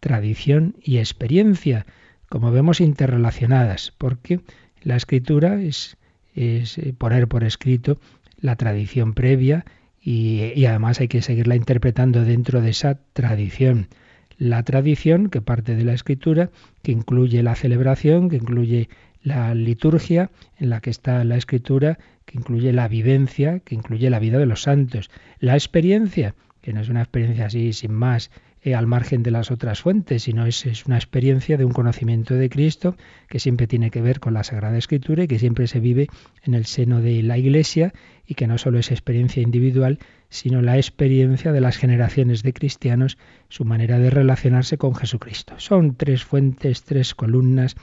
[0.00, 1.86] tradición y experiencia,
[2.28, 4.40] como vemos interrelacionadas, porque
[4.82, 5.96] la escritura es
[6.34, 6.64] eh,
[6.96, 7.98] poner por escrito
[8.40, 9.64] la tradición previa
[10.10, 13.88] y, además hay que seguirla interpretando dentro de esa tradición.
[14.38, 16.48] La tradición que parte de la escritura,
[16.82, 18.88] que incluye la celebración, que incluye
[19.22, 24.18] la liturgia en la que está la escritura, que incluye la vivencia, que incluye la
[24.18, 25.10] vida de los santos.
[25.40, 28.30] La experiencia, que no es una experiencia así sin más,
[28.68, 32.34] eh, al margen de las otras fuentes, sino es, es, una experiencia de un conocimiento
[32.34, 32.96] de Cristo
[33.28, 36.08] que siempre tiene que ver con la Sagrada Escritura y que siempre se vive
[36.42, 37.92] en el seno de la Iglesia
[38.26, 43.16] y que no solo es experiencia individual, sino la experiencia de las generaciones de cristianos,
[43.48, 45.54] su manera de relacionarse con Jesucristo.
[45.58, 47.74] Son tres fuentes, tres columnas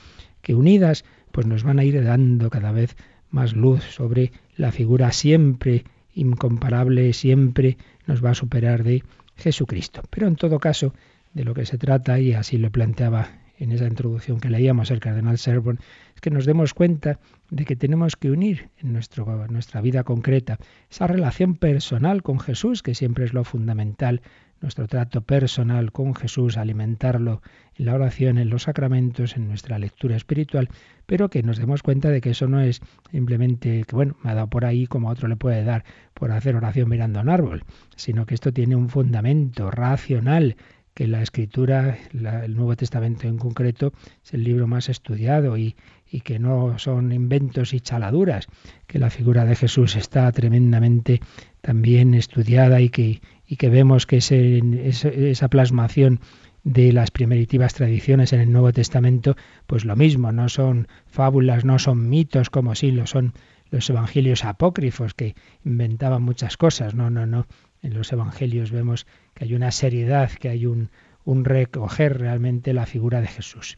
[0.42, 2.96] que unidas pues nos van a ir dando cada vez
[3.32, 9.04] más luz sobre la figura siempre incomparable, siempre nos va a superar de
[9.36, 10.02] Jesucristo.
[10.10, 10.94] Pero en todo caso,
[11.34, 15.00] de lo que se trata, y así lo planteaba en esa introducción que leíamos el
[15.00, 15.80] cardenal Servon,
[16.14, 17.20] es que nos demos cuenta
[17.50, 20.58] de que tenemos que unir en nuestra vida concreta
[20.90, 24.22] esa relación personal con Jesús, que siempre es lo fundamental,
[24.62, 27.42] nuestro trato personal con Jesús, alimentarlo
[27.76, 30.70] en la oración, en los sacramentos, en nuestra lectura espiritual,
[31.06, 34.36] pero que nos demos cuenta de que eso no es simplemente que, bueno, me ha
[34.36, 37.30] dado por ahí como a otro le puede dar por hacer oración mirando a un
[37.30, 37.64] árbol,
[37.96, 40.56] sino que esto tiene un fundamento racional
[40.96, 43.92] que la escritura, el Nuevo Testamento en concreto,
[44.24, 45.76] es el libro más estudiado y,
[46.10, 48.48] y, que no son inventos y chaladuras,
[48.88, 51.20] que la figura de Jesús está tremendamente
[51.60, 56.20] también estudiada y que, y que vemos que esa plasmación
[56.64, 59.36] de las primeritivas tradiciones en el Nuevo Testamento,
[59.68, 63.34] pues lo mismo, no son fábulas, no son mitos como sí lo son
[63.70, 66.96] los evangelios apócrifos que inventaban muchas cosas.
[66.96, 67.48] No, no, no.
[67.82, 70.90] En los evangelios vemos que hay una seriedad, que hay un,
[71.24, 73.78] un recoger realmente la figura de Jesús.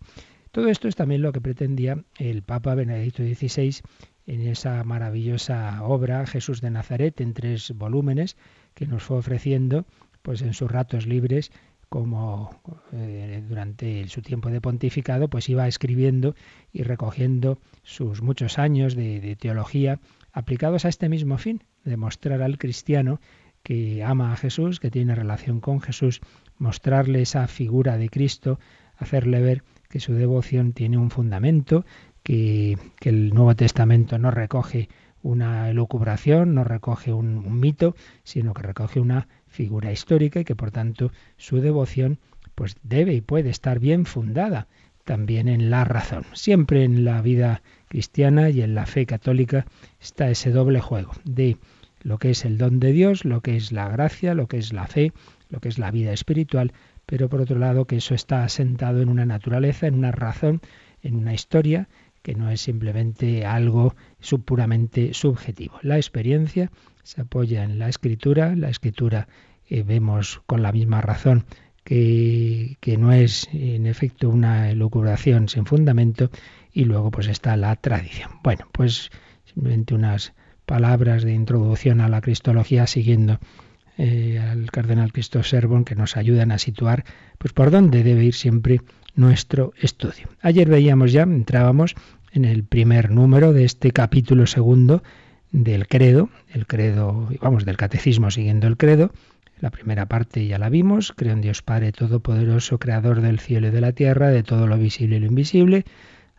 [0.51, 3.81] Todo esto es también lo que pretendía el Papa Benedicto XVI
[4.27, 8.37] en esa maravillosa obra Jesús de Nazaret en tres volúmenes
[8.77, 9.85] que nos fue ofreciendo
[10.21, 11.51] pues en sus ratos libres
[11.89, 12.61] como
[12.93, 16.35] eh, durante su tiempo de pontificado, pues iba escribiendo
[16.71, 19.99] y recogiendo sus muchos años de, teología
[20.31, 23.19] aplicados a este mismo fin, de mostrar al cristiano
[23.63, 26.21] que ama a Jesús, que tiene relación con Jesús,
[26.59, 28.59] mostrarle esa figura de Cristo,
[28.95, 31.83] hacerle ver que su devoción tiene un fundamento,
[32.21, 34.89] que, el Nuevo Testamento no recoge
[35.27, 40.71] una elucubración, no recoge un mito, sino que recoge una figura histórica y que por
[40.71, 42.19] tanto su devoción
[42.55, 44.67] pues debe y puede estar bien fundada
[45.03, 46.25] también en la razón.
[46.33, 49.65] Siempre en la vida cristiana y en la fe católica
[50.01, 51.57] está ese doble juego de
[52.01, 54.73] lo que es el don de Dios, lo que es la gracia, lo que es
[54.73, 55.11] la fe,
[55.49, 56.73] lo que es la vida espiritual,
[57.05, 60.61] pero por otro lado que eso está asentado en una naturaleza, en una razón,
[61.01, 61.87] en una historia
[62.27, 63.95] que no es simplemente algo
[64.43, 65.79] puramente subjetivo.
[65.81, 66.69] La experiencia
[67.01, 69.29] se apoya en la escritura, la escritura
[69.69, 71.45] eh, vemos con la misma razón
[71.85, 76.29] que, que, no es en efecto una elucubración sin fundamento
[76.73, 78.31] y luego pues está la tradición.
[78.43, 79.09] Bueno, pues
[79.45, 80.33] simplemente unas
[80.65, 83.39] palabras de introducción a la cristología siguiendo
[83.97, 87.05] eh, al cardenal Cristo Servon que nos ayudan a situar
[87.37, 88.81] pues por dónde debe ir siempre
[89.17, 90.29] nuestro estudio.
[90.41, 91.95] Ayer veíamos ya, entrábamos
[92.31, 95.03] en el primer número de este capítulo segundo
[95.51, 99.11] del credo, el credo, vamos, del catecismo siguiendo el credo.
[99.59, 103.71] La primera parte ya la vimos, creo en Dios Padre Todopoderoso, Creador del cielo y
[103.71, 105.85] de la tierra, de todo lo visible y lo invisible.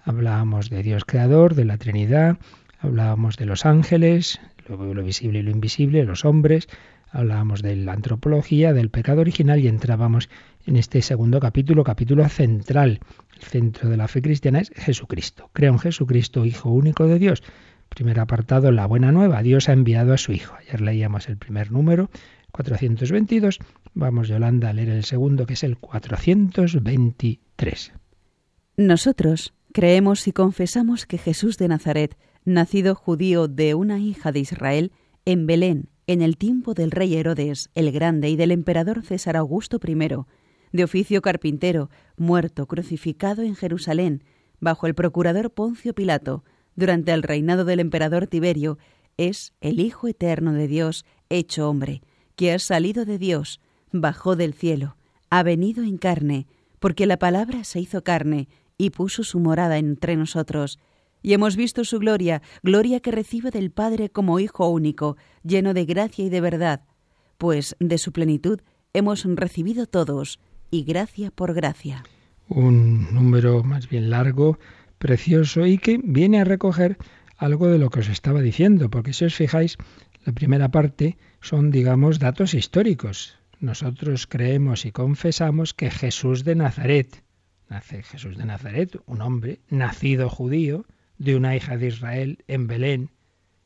[0.05, 2.39] Hablábamos de Dios Creador, de la Trinidad,
[2.79, 6.69] hablábamos de los ángeles, lo, lo visible y lo invisible, los hombres,
[7.11, 10.29] hablábamos de la antropología, del pecado original y entrábamos
[10.67, 13.01] en este segundo capítulo, capítulo central.
[13.37, 15.51] El centro de la fe cristiana es Jesucristo.
[15.53, 17.43] Creo en Jesucristo, Hijo único de Dios
[17.89, 19.43] Primer apartado, la buena nueva.
[19.43, 20.55] Dios ha enviado a su Hijo.
[20.57, 22.11] Ayer leíamos el primer número,
[22.53, 23.59] 422.
[23.95, 27.93] Vamos, Yolanda, a leer el segundo, que es el 423.
[28.77, 34.93] Nosotros creemos y confesamos que Jesús de Nazaret, nacido judío de una hija de Israel,
[35.25, 39.79] en Belén, en el tiempo del rey Herodes el Grande y del emperador César Augusto
[39.87, 39.95] I,
[40.73, 44.25] de oficio carpintero, muerto, crucificado en Jerusalén,
[44.59, 46.45] bajo el procurador Poncio Pilato,
[46.75, 48.79] durante el reinado del emperador Tiberio,
[49.19, 52.01] es el Hijo eterno de Dios hecho hombre,
[52.37, 53.61] que ha salido de Dios,
[53.93, 54.97] bajó del cielo,
[55.29, 56.47] ha venido en carne,
[56.79, 60.79] porque la palabra se hizo carne y puso su morada entre nosotros.
[61.23, 65.85] Y hemos visto su gloria, gloria que recibe del Padre como Hijo único, lleno de
[65.85, 66.83] gracia y de verdad,
[67.39, 68.61] pues de su plenitud
[68.93, 72.05] hemos recibido todos, y gracia por gracia.
[72.49, 74.59] Un número más bien largo
[74.99, 76.99] precioso y que viene a recoger
[77.37, 79.79] algo de lo que os estaba diciendo, porque si os fijáis,
[80.25, 83.39] la primera parte son, digamos, datos históricos.
[83.61, 87.23] Nosotros creemos y confesamos que Jesús de Nazaret,
[87.69, 90.85] nace Jesús de Nazaret, un hombre nacido judío,
[91.19, 93.11] de una hija de Israel en Belén,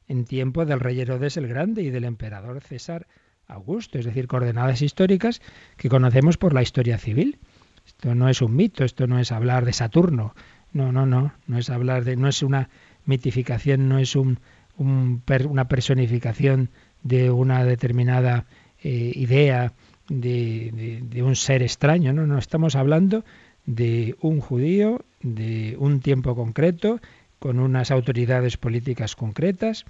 [0.09, 3.07] en tiempo del rey Herodes el Grande y del emperador César
[3.47, 5.41] Augusto, es decir, coordenadas históricas
[5.77, 7.39] que conocemos por la historia civil.
[7.87, 10.35] Esto no es un mito, esto no es hablar de Saturno,
[10.73, 12.71] no, no, no, no es hablar de, no es una
[13.05, 14.39] mitificación, no es un,
[14.77, 16.71] una personificación
[17.03, 18.47] de una determinada
[18.83, 19.73] eh, idea
[20.09, 23.25] de, de, un ser extraño, no, no, estamos hablando
[23.65, 27.01] de un judío, de un tiempo concreto,
[27.43, 29.85] con unas autoridades políticas concretas.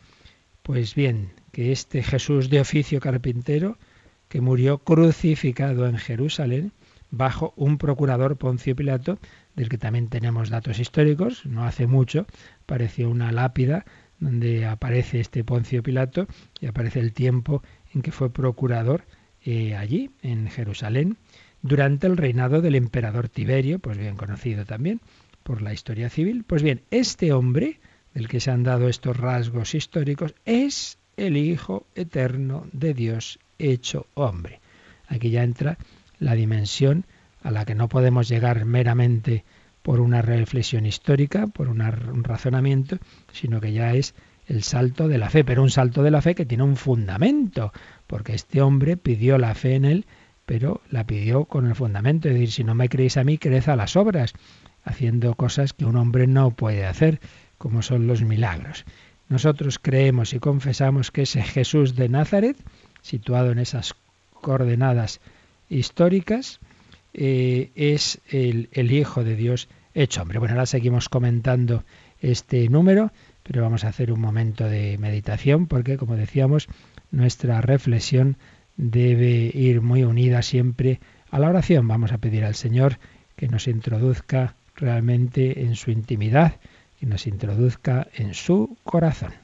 [0.63, 3.77] Pues bien, que este Jesús de oficio carpintero,
[4.31, 6.73] que murió crucificado en Jerusalén,
[7.11, 9.19] bajo un procurador Poncio Pilato,
[9.55, 11.45] del que también tenemos datos históricos.
[11.45, 12.27] No hace mucho
[12.63, 13.85] apareció una lápida
[14.19, 17.63] donde aparece este Poncio Pilato y aparece el tiempo
[17.93, 19.05] en que fue procurador
[19.45, 21.19] eh, allí, en Jerusalén,
[21.61, 25.03] durante el reinado del emperador Tiberio, pues bien conocido también
[25.43, 26.45] por la historia civil.
[26.45, 27.81] Pues bien, este hombre,
[28.15, 34.07] del que se han dado estos rasgos históricos, es el Hijo eterno de Dios hecho
[34.15, 34.61] hombre.
[35.09, 35.79] Aquí ya entra
[36.19, 37.05] la dimensión
[37.43, 39.45] a la que no podemos llegar meramente
[39.83, 42.99] por una reflexión histórica, por un razonamiento,
[43.33, 44.15] sino que ya es
[44.47, 47.73] el salto de la fe, pero un salto de la fe que tiene un fundamento,
[48.07, 50.07] porque este hombre pidió la fe en él,
[50.47, 53.69] pero la pidió con el fundamento, de decir, si no me creéis a mí, creed
[53.69, 54.35] a las obras,
[54.85, 57.21] haciendo cosas que un hombre no puede hacer,
[57.59, 58.85] como son los milagros.
[59.29, 62.57] Nosotros creemos y confesamos que ese Jesús de Nazaret,
[63.01, 63.95] situado en esas
[64.41, 65.21] coordenadas
[65.69, 66.61] históricas,
[67.15, 70.39] eh, es el, el Hijo de Dios hecho hombre.
[70.39, 71.85] Bueno, ahora seguimos comentando
[72.21, 76.69] este número, pero vamos a hacer un momento de meditación porque, como decíamos,
[77.11, 78.37] nuestra reflexión
[78.77, 81.87] debe ir muy unida siempre a la oración.
[81.89, 82.99] Vamos a pedir al Señor
[83.37, 86.57] que nos introduzca realmente en su intimidad
[87.01, 89.42] y nos introduzca en su corazón.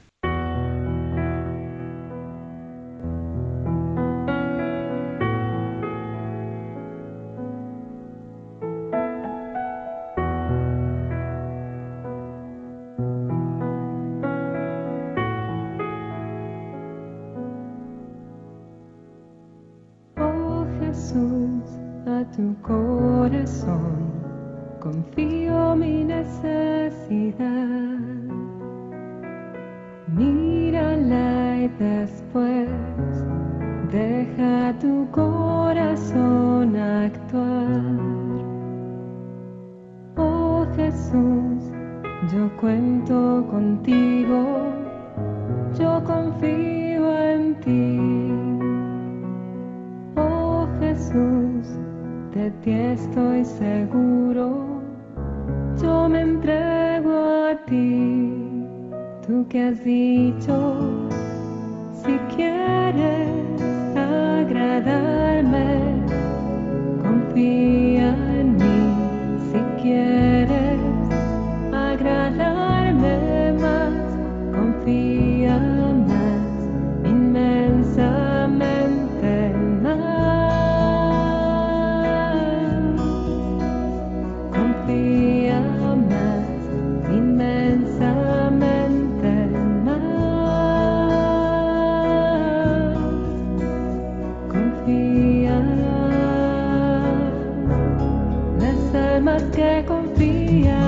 [99.19, 100.78] almas que confían.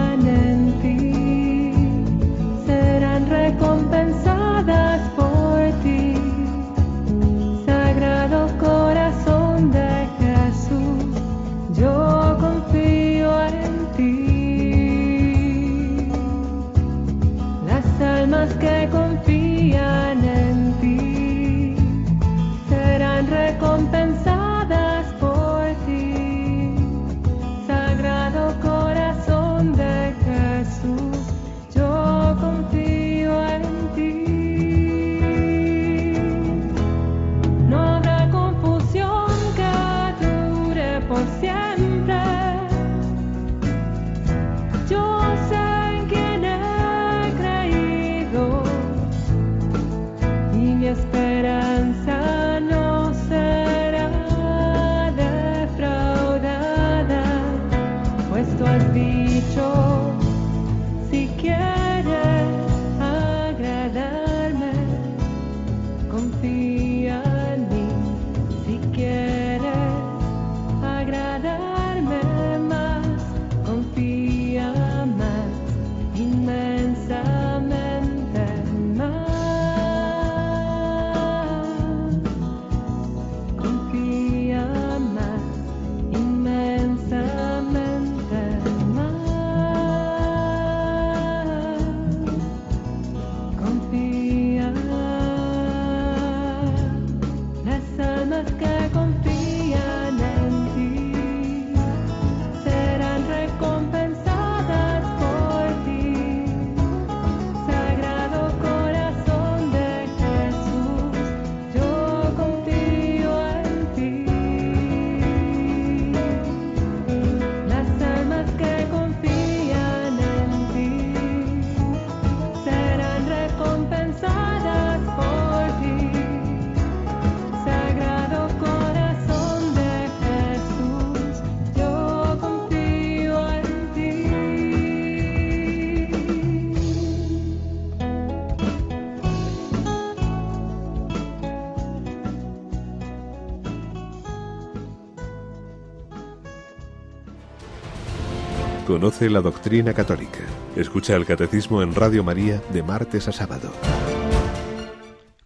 [149.01, 150.41] Conoce la doctrina católica.
[150.75, 153.73] Escucha el catecismo en Radio María de martes a sábado.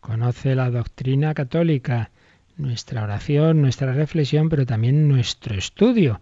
[0.02, 2.12] Conoce la doctrina católica.
[2.58, 6.20] nuestra oración, nuestra reflexión, pero también nuestro estudio.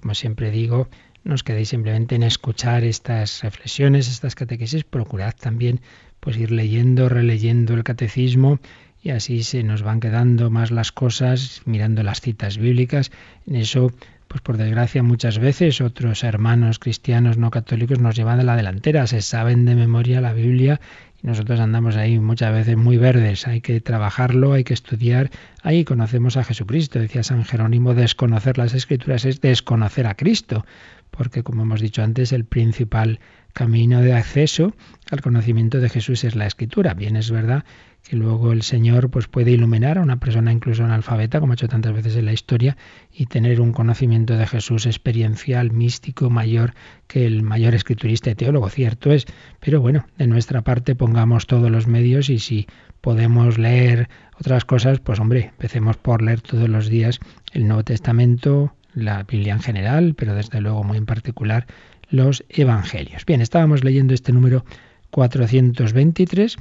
[0.00, 0.86] Como siempre digo,
[1.24, 5.80] no os quedéis simplemente en escuchar estas reflexiones, estas catequesis, procurad también
[6.20, 8.60] pues ir leyendo, releyendo el catecismo
[9.02, 13.10] y así se nos van quedando más las cosas, mirando las citas bíblicas.
[13.48, 13.90] En eso,
[14.28, 19.06] pues por desgracia, muchas veces otros hermanos cristianos no católicos nos llevan de la delantera,
[19.06, 20.80] se saben de memoria la Biblia
[21.22, 23.46] y nosotros andamos ahí muchas veces muy verdes.
[23.46, 25.30] Hay que trabajarlo, hay que estudiar.
[25.62, 26.98] Ahí conocemos a Jesucristo.
[26.98, 30.66] Decía San Jerónimo, desconocer las escrituras es desconocer a Cristo,
[31.10, 33.20] porque como hemos dicho antes, el principal
[33.52, 34.74] camino de acceso
[35.10, 36.92] al conocimiento de Jesús es la escritura.
[36.92, 37.64] Bien es verdad
[38.08, 41.66] que luego el Señor pues puede iluminar a una persona incluso analfabeta, como ha hecho
[41.66, 42.76] tantas veces en la historia,
[43.12, 46.74] y tener un conocimiento de Jesús experiencial, místico, mayor
[47.08, 49.26] que el mayor escriturista y teólogo, cierto es.
[49.58, 52.68] Pero bueno, de nuestra parte pongamos todos los medios y si
[53.00, 57.18] podemos leer otras cosas, pues hombre, empecemos por leer todos los días
[57.52, 61.66] el Nuevo Testamento, la Biblia en general, pero desde luego muy en particular
[62.08, 63.26] los Evangelios.
[63.26, 64.64] Bien, estábamos leyendo este número
[65.10, 66.56] 423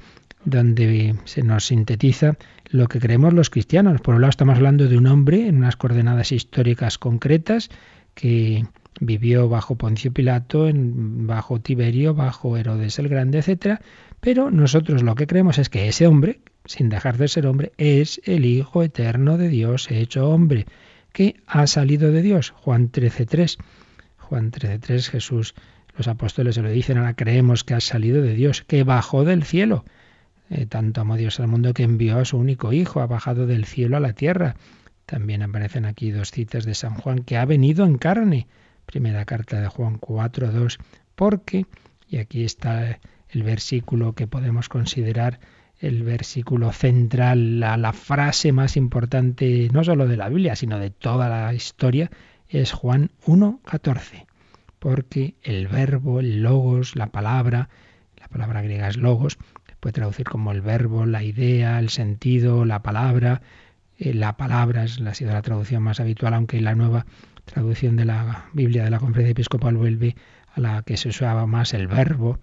[0.45, 2.37] donde se nos sintetiza
[2.69, 4.01] lo que creemos los cristianos.
[4.01, 7.69] Por un lado estamos hablando de un hombre en unas coordenadas históricas concretas
[8.13, 8.65] que
[9.01, 13.81] vivió bajo Poncio Pilato, en, bajo Tiberio, bajo Herodes el Grande, etc.
[14.21, 18.21] Pero nosotros lo que creemos es que ese hombre, sin dejar de ser hombre, es
[18.23, 20.65] el Hijo eterno de Dios, hecho hombre,
[21.11, 22.51] que ha salido de Dios.
[22.51, 23.57] Juan 13.3.
[24.17, 25.55] Juan 13.3 Jesús,
[25.97, 29.43] los apóstoles se lo dicen, ahora creemos que ha salido de Dios, que bajó del
[29.43, 29.85] cielo
[30.49, 33.65] eh, tanto amó Dios al mundo que envió a su único Hijo, ha bajado del
[33.65, 34.55] cielo a la tierra.
[35.05, 38.47] También aparecen aquí dos citas de San Juan, que ha venido en carne.
[38.85, 40.79] Primera carta de Juan 4, 2,
[41.15, 41.65] porque,
[42.07, 45.39] y aquí está el versículo que podemos considerar
[45.79, 50.89] el versículo central, la, la frase más importante, no solo de la Biblia, sino de
[50.89, 52.09] toda la historia,
[52.47, 54.27] es Juan 1, 14.
[54.79, 57.69] Porque el verbo, el logos, la palabra,
[58.19, 59.37] la palabra griega es logos,
[59.85, 63.43] puede traducir como el verbo, la idea, el sentido, la palabra.
[63.99, 67.05] Eh, la palabra es, ha sido la traducción más habitual, aunque la nueva
[67.45, 70.15] traducción de la Biblia de la Conferencia Episcopal vuelve
[70.55, 72.39] a la que se usaba más el verbo.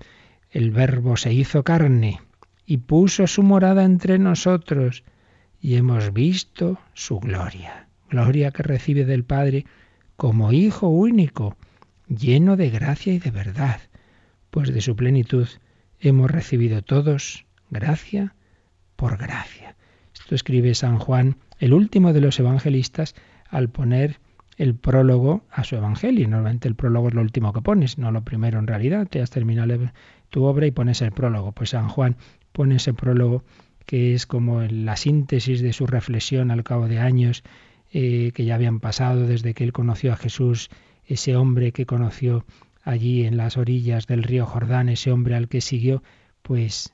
[0.53, 2.21] El verbo se hizo carne
[2.65, 5.03] y puso su morada entre nosotros
[5.61, 7.89] y hemos visto su gloria.
[8.09, 9.67] Gloria que recibe del Padre
[10.15, 11.57] como Hijo único,
[12.07, 13.81] lleno de gracia y de verdad,
[14.53, 15.49] pues de su plenitud
[16.03, 18.35] hemos recibido todos gracia
[18.97, 19.77] por gracia.
[20.13, 23.15] Esto escribe San Juan, el último de los evangelistas,
[23.49, 24.19] al poner
[24.57, 26.29] el prólogo a su evangelio.
[26.29, 29.07] Normalmente el prólogo es lo último que pones, no lo primero en realidad.
[29.07, 29.93] Te has terminado
[30.29, 31.53] tu obra y pones el prólogo.
[31.53, 32.17] Pues San Juan
[32.53, 33.45] pone ese prólogo
[33.87, 37.43] que es como la síntesis de su reflexión al cabo de años
[37.93, 40.71] eh, que ya habían pasado desde que él conoció a Jesús,
[41.05, 42.45] ese hombre que conoció
[42.83, 46.03] allí en las orillas del río Jordán, ese hombre al que siguió,
[46.43, 46.93] pues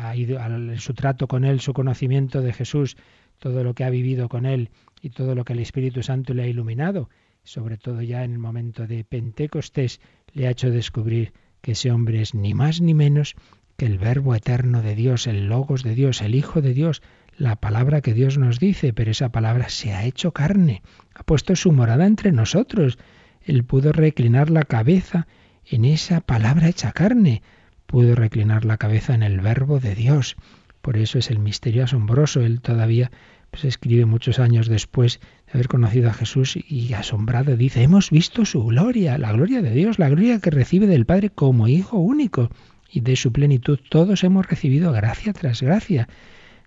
[0.00, 2.96] ha ido en su trato con él, su conocimiento de Jesús,
[3.38, 4.70] todo lo que ha vivido con él
[5.02, 7.10] y todo lo que el Espíritu Santo le ha iluminado,
[7.44, 10.00] sobre todo ya en el momento de Pentecostés,
[10.32, 13.34] le ha hecho descubrir que ese hombre es ni más ni menos
[13.76, 17.02] que el Verbo eterno de Dios, el Logos de Dios, el Hijo de Dios,
[17.36, 20.82] la palabra que Dios nos dice, pero esa palabra se ha hecho carne,
[21.14, 22.98] ha puesto su morada entre nosotros,
[23.46, 25.26] él pudo reclinar la cabeza
[25.64, 27.42] en esa palabra hecha carne,
[27.86, 30.36] pudo reclinar la cabeza en el verbo de Dios.
[30.82, 32.40] Por eso es el misterio asombroso.
[32.40, 33.10] Él todavía
[33.50, 38.44] pues, escribe muchos años después de haber conocido a Jesús y asombrado dice, hemos visto
[38.44, 42.50] su gloria, la gloria de Dios, la gloria que recibe del Padre como Hijo único.
[42.90, 46.08] Y de su plenitud todos hemos recibido gracia tras gracia.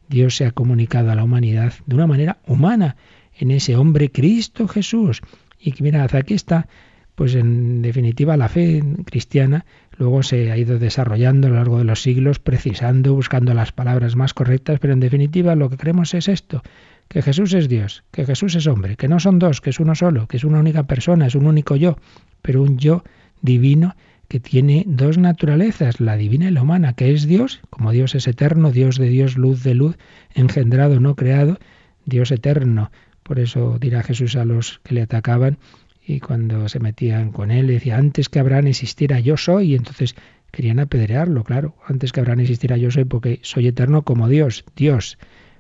[0.08, 2.96] Dios se ha comunicado a la humanidad de una manera humana
[3.38, 5.22] en ese hombre Cristo Jesús,
[5.60, 6.68] y que mirad, aquí está,
[7.16, 9.66] pues en definitiva la fe cristiana
[9.98, 14.16] luego se ha ido desarrollando a lo largo de los siglos, precisando, buscando las palabras
[14.16, 16.64] más correctas, pero en definitiva lo que creemos es esto,
[17.10, 19.96] que Jesús es Dios, que Jesús es hombre, que no son dos, que es uno
[19.96, 21.98] solo, que es una única persona, es un único yo,
[22.42, 23.04] pero un yo
[23.42, 23.96] divino
[24.30, 28.28] que tiene dos naturalezas, la divina y la humana, que es Dios, como Dios es
[28.28, 29.98] eterno, Dios de Dios, luz de luz,
[30.36, 31.58] engendrado, no creado,
[32.06, 32.92] Dios eterno,
[33.30, 35.60] por eso dirá Jesús a los que le atacaban
[36.04, 40.16] y cuando se metían con él decía, antes que Abraham existiera yo soy, y entonces
[40.50, 45.20] querían apedrearlo, claro, antes que Abraham existiera yo soy porque soy eterno como Dios, Dios,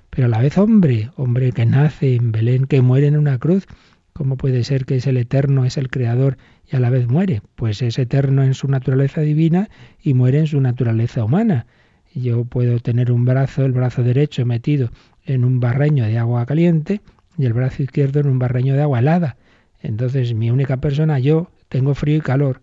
[0.09, 3.67] pero a la vez hombre, hombre que nace en Belén, que muere en una cruz.
[4.13, 7.43] ¿Cómo puede ser que es el eterno, es el creador y a la vez muere?
[7.55, 9.69] Pues es eterno en su naturaleza divina
[10.01, 11.67] y muere en su naturaleza humana.
[12.15, 14.89] Yo puedo tener un brazo, el brazo derecho metido
[15.23, 17.01] en un barreño de agua caliente
[17.39, 19.37] y el brazo izquierdo en un barreño de agua helada.
[19.81, 22.59] Entonces mi única persona, yo, tengo frío y calor.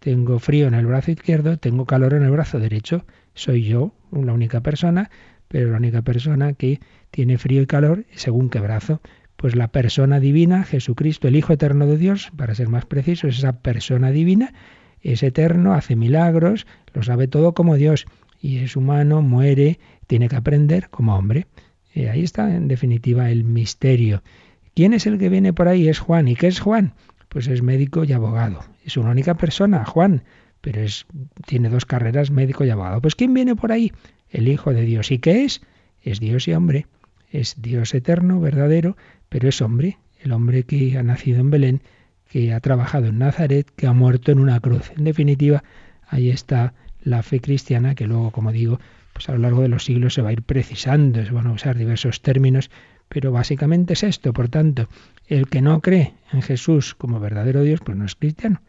[0.00, 3.06] Tengo frío en el brazo izquierdo, tengo calor en el brazo derecho.
[3.34, 5.10] Soy yo, la única persona,
[5.46, 6.80] pero la única persona que
[7.12, 9.00] tiene frío y calor, según qué brazo.
[9.36, 13.38] Pues la persona divina, Jesucristo, el Hijo Eterno de Dios, para ser más preciso, es
[13.38, 14.54] esa persona divina,
[15.02, 18.06] es eterno, hace milagros, lo sabe todo como Dios,
[18.40, 21.46] y es humano, muere, tiene que aprender como hombre.
[21.96, 24.22] Eh, ahí está, en definitiva, el misterio.
[24.74, 25.88] ¿Quién es el que viene por ahí?
[25.88, 26.28] Es Juan.
[26.28, 26.92] ¿Y qué es Juan?
[27.30, 28.60] Pues es médico y abogado.
[28.84, 30.22] Es una única persona, Juan,
[30.60, 31.06] pero es,
[31.46, 33.00] tiene dos carreras, médico y abogado.
[33.00, 33.94] Pues ¿quién viene por ahí?
[34.28, 35.10] El Hijo de Dios.
[35.10, 35.62] ¿Y qué es?
[36.02, 36.86] Es Dios y hombre.
[37.30, 38.98] Es Dios eterno, verdadero,
[39.30, 39.96] pero es hombre.
[40.20, 41.80] El hombre que ha nacido en Belén,
[42.28, 44.92] que ha trabajado en Nazaret, que ha muerto en una cruz.
[44.98, 45.64] En definitiva,
[46.06, 48.80] ahí está la fe cristiana que luego, como digo,
[49.16, 51.52] pues a lo largo de los siglos se va a ir precisando, se van a
[51.52, 52.70] usar diversos términos,
[53.08, 54.34] pero básicamente es esto.
[54.34, 54.90] Por tanto,
[55.26, 58.60] el que no cree en Jesús como verdadero Dios, pues no es cristiano.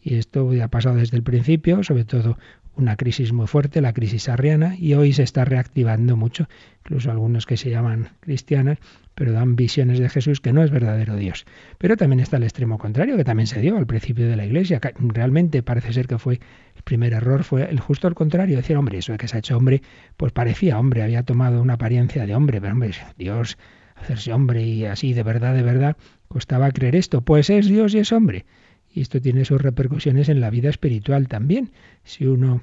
[0.00, 2.38] Y esto ya ha pasado desde el principio, sobre todo
[2.76, 6.46] una crisis muy fuerte, la crisis arriana, y hoy se está reactivando mucho.
[6.84, 8.78] Incluso algunos que se llaman cristianos,
[9.16, 11.46] pero dan visiones de Jesús que no es verdadero Dios.
[11.78, 14.80] Pero también está el extremo contrario, que también se dio al principio de la Iglesia.
[15.00, 16.38] Realmente parece ser que fue
[16.86, 19.56] primer error, fue el justo al contrario, decir, hombre, eso de que se ha hecho
[19.56, 19.82] hombre,
[20.16, 23.58] pues parecía hombre, había tomado una apariencia de hombre, pero hombre, Dios,
[23.96, 25.96] hacerse hombre y así de verdad, de verdad,
[26.28, 27.22] costaba creer esto.
[27.22, 28.46] Pues es Dios y es hombre.
[28.94, 31.72] Y esto tiene sus repercusiones en la vida espiritual también.
[32.04, 32.62] Si uno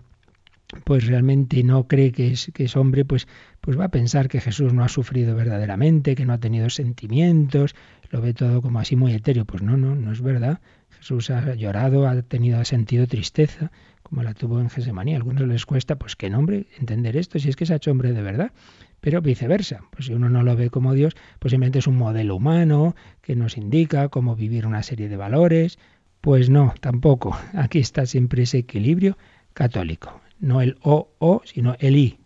[0.86, 3.28] pues realmente no cree que es, que es hombre, pues,
[3.60, 7.76] pues va a pensar que Jesús no ha sufrido verdaderamente, que no ha tenido sentimientos,
[8.10, 9.46] lo ve todo como así muy etéreo.
[9.46, 10.62] Pues no, no, no es verdad.
[10.98, 13.72] Jesús ha llorado, ha tenido sentido tristeza,
[14.14, 15.14] como la tuvo en Gesemaní.
[15.14, 17.90] A algunos les cuesta, pues qué nombre, entender esto, si es que se ha hecho
[17.90, 18.52] hombre de verdad.
[19.02, 22.36] Pero viceversa, pues si uno no lo ve como Dios, pues simplemente es un modelo
[22.36, 25.80] humano que nos indica cómo vivir una serie de valores.
[26.22, 27.36] Pues no, tampoco.
[27.54, 29.18] Aquí está siempre ese equilibrio
[29.54, 32.20] católico no el o, o, sino el i.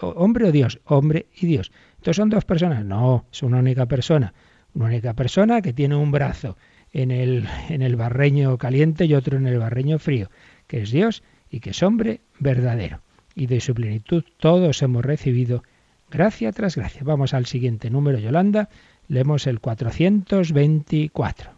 [0.00, 1.70] hombre o Dios, hombre y Dios.
[1.98, 2.84] Entonces son dos personas.
[2.84, 4.34] No, es una única persona.
[4.74, 6.56] Una única persona que tiene un brazo
[6.92, 10.30] en el, en el barreño caliente y otro en el barreño frío,
[10.70, 13.00] que es Dios y que es hombre verdadero.
[13.34, 15.64] Y de su plenitud todos hemos recibido
[16.08, 17.02] gracia tras gracia.
[17.04, 18.68] Vamos al siguiente número, Yolanda.
[19.08, 21.50] Leemos el 424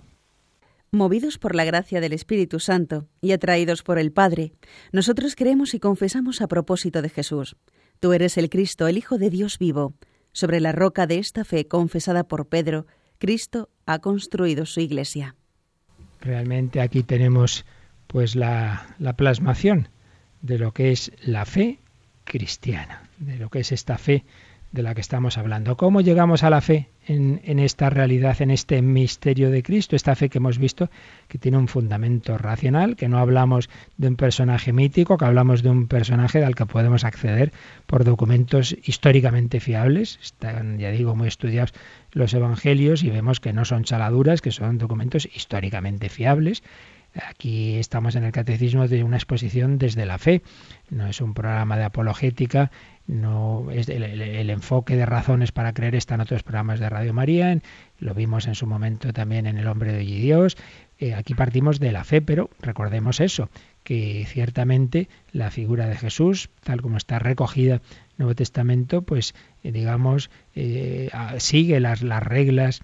[0.95, 4.53] movidos por la gracia del Espíritu Santo y atraídos por el Padre,
[4.93, 7.57] nosotros creemos y confesamos a propósito de Jesús.
[7.99, 9.95] Tú eres el Cristo, el Hijo de Dios vivo.
[10.33, 12.87] Sobre la roca de esta fe confesada por Pedro,
[13.19, 15.35] Cristo ha construido su iglesia.
[16.21, 17.65] Realmente aquí tenemos
[18.13, 19.89] pues la, la plasmación
[20.43, 21.79] de lo que es la fe
[22.25, 24.25] cristiana, de lo que es esta fe
[24.73, 25.77] de la que estamos hablando.
[25.77, 29.97] ¿Cómo llegamos a la fe en, esta realidad, en este misterio de Cristo?
[29.97, 30.91] Esta fe que hemos visto
[31.29, 35.69] que tiene un fundamento racional, que no hablamos de un personaje mítico, que hablamos de
[35.69, 37.53] un personaje al que podemos acceder
[37.87, 40.19] por documentos históricamente fiables.
[40.23, 41.75] Están, ya digo, muy estudiados
[42.13, 46.63] los evangelios y vemos que no son chaladuras, que son documentos históricamente fiables.
[47.15, 50.43] Aquí estamos en el catecismo de una exposición desde la fe.
[50.91, 52.71] No es un programa de apologética
[53.07, 57.59] no es el, enfoque de razones para creer está en otros programas de Radio María,
[57.99, 60.57] lo vimos en su momento también en El hombre de hoy Dios.
[60.99, 63.49] Eh, aquí partimos de la fe, pero recordemos eso,
[63.83, 69.35] que ciertamente la figura de Jesús, tal como está recogida en el Nuevo Testamento, pues
[69.65, 72.83] eh, digamos, eh, sigue las, las reglas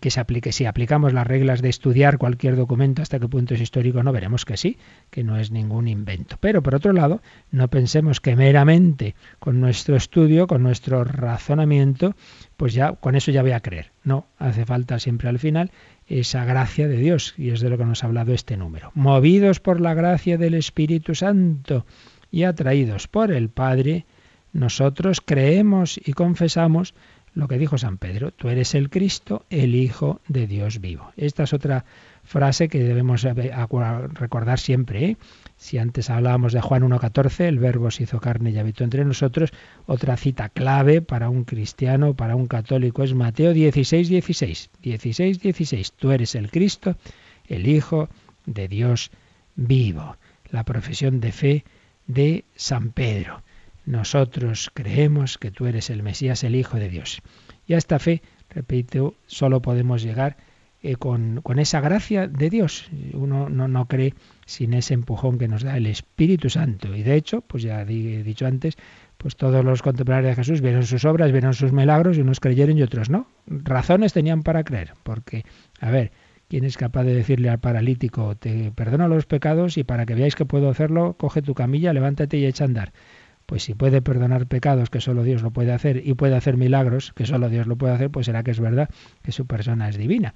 [0.00, 0.52] que se aplique.
[0.52, 4.44] Si aplicamos las reglas de estudiar cualquier documento hasta qué punto es histórico, no veremos
[4.44, 4.78] que sí,
[5.10, 6.36] que no es ningún invento.
[6.40, 12.14] Pero por otro lado, no pensemos que meramente con nuestro estudio, con nuestro razonamiento,
[12.56, 13.92] pues ya con eso ya voy a creer.
[14.02, 15.70] No, hace falta siempre al final
[16.06, 18.90] esa gracia de Dios, y es de lo que nos ha hablado este número.
[18.94, 21.86] Movidos por la gracia del Espíritu Santo
[22.30, 24.04] y atraídos por el Padre,
[24.52, 26.94] nosotros creemos y confesamos
[27.34, 31.12] lo que dijo San Pedro, tú eres el Cristo, el Hijo de Dios vivo.
[31.16, 31.84] Esta es otra
[32.22, 35.04] frase que debemos recordar siempre.
[35.04, 35.16] ¿eh?
[35.56, 39.50] Si antes hablábamos de Juan 1.14, el verbo se hizo carne y habitó entre nosotros,
[39.86, 44.70] otra cita clave para un cristiano, para un católico, es Mateo 16.16.
[44.82, 46.96] 16.16, tú eres el Cristo,
[47.46, 48.08] el Hijo
[48.46, 49.10] de Dios
[49.56, 50.16] vivo.
[50.50, 51.64] La profesión de fe
[52.06, 53.42] de San Pedro.
[53.86, 57.20] Nosotros creemos que tú eres el Mesías, el Hijo de Dios.
[57.66, 60.36] Y a esta fe, repito, solo podemos llegar
[60.86, 62.90] eh, con, esa gracia de Dios.
[63.14, 64.12] Uno no, no, cree
[64.44, 66.94] sin ese empujón que nos da el Espíritu Santo.
[66.94, 68.76] Y de hecho, pues ya he dicho antes,
[69.16, 72.76] pues todos los contemporáneos de Jesús vieron sus obras, vieron sus milagros y unos creyeron
[72.76, 73.26] y otros no.
[73.46, 75.44] Razones tenían para creer, porque,
[75.80, 76.12] a ver,
[76.48, 80.36] ¿quién es capaz de decirle al paralítico, te perdono los pecados y para que veáis
[80.36, 82.92] que puedo hacerlo, coge tu camilla, levántate y echa a andar?
[83.46, 87.12] Pues si puede perdonar pecados, que solo Dios lo puede hacer, y puede hacer milagros,
[87.14, 88.88] que solo Dios lo puede hacer, pues será que es verdad
[89.22, 90.34] que su persona es divina,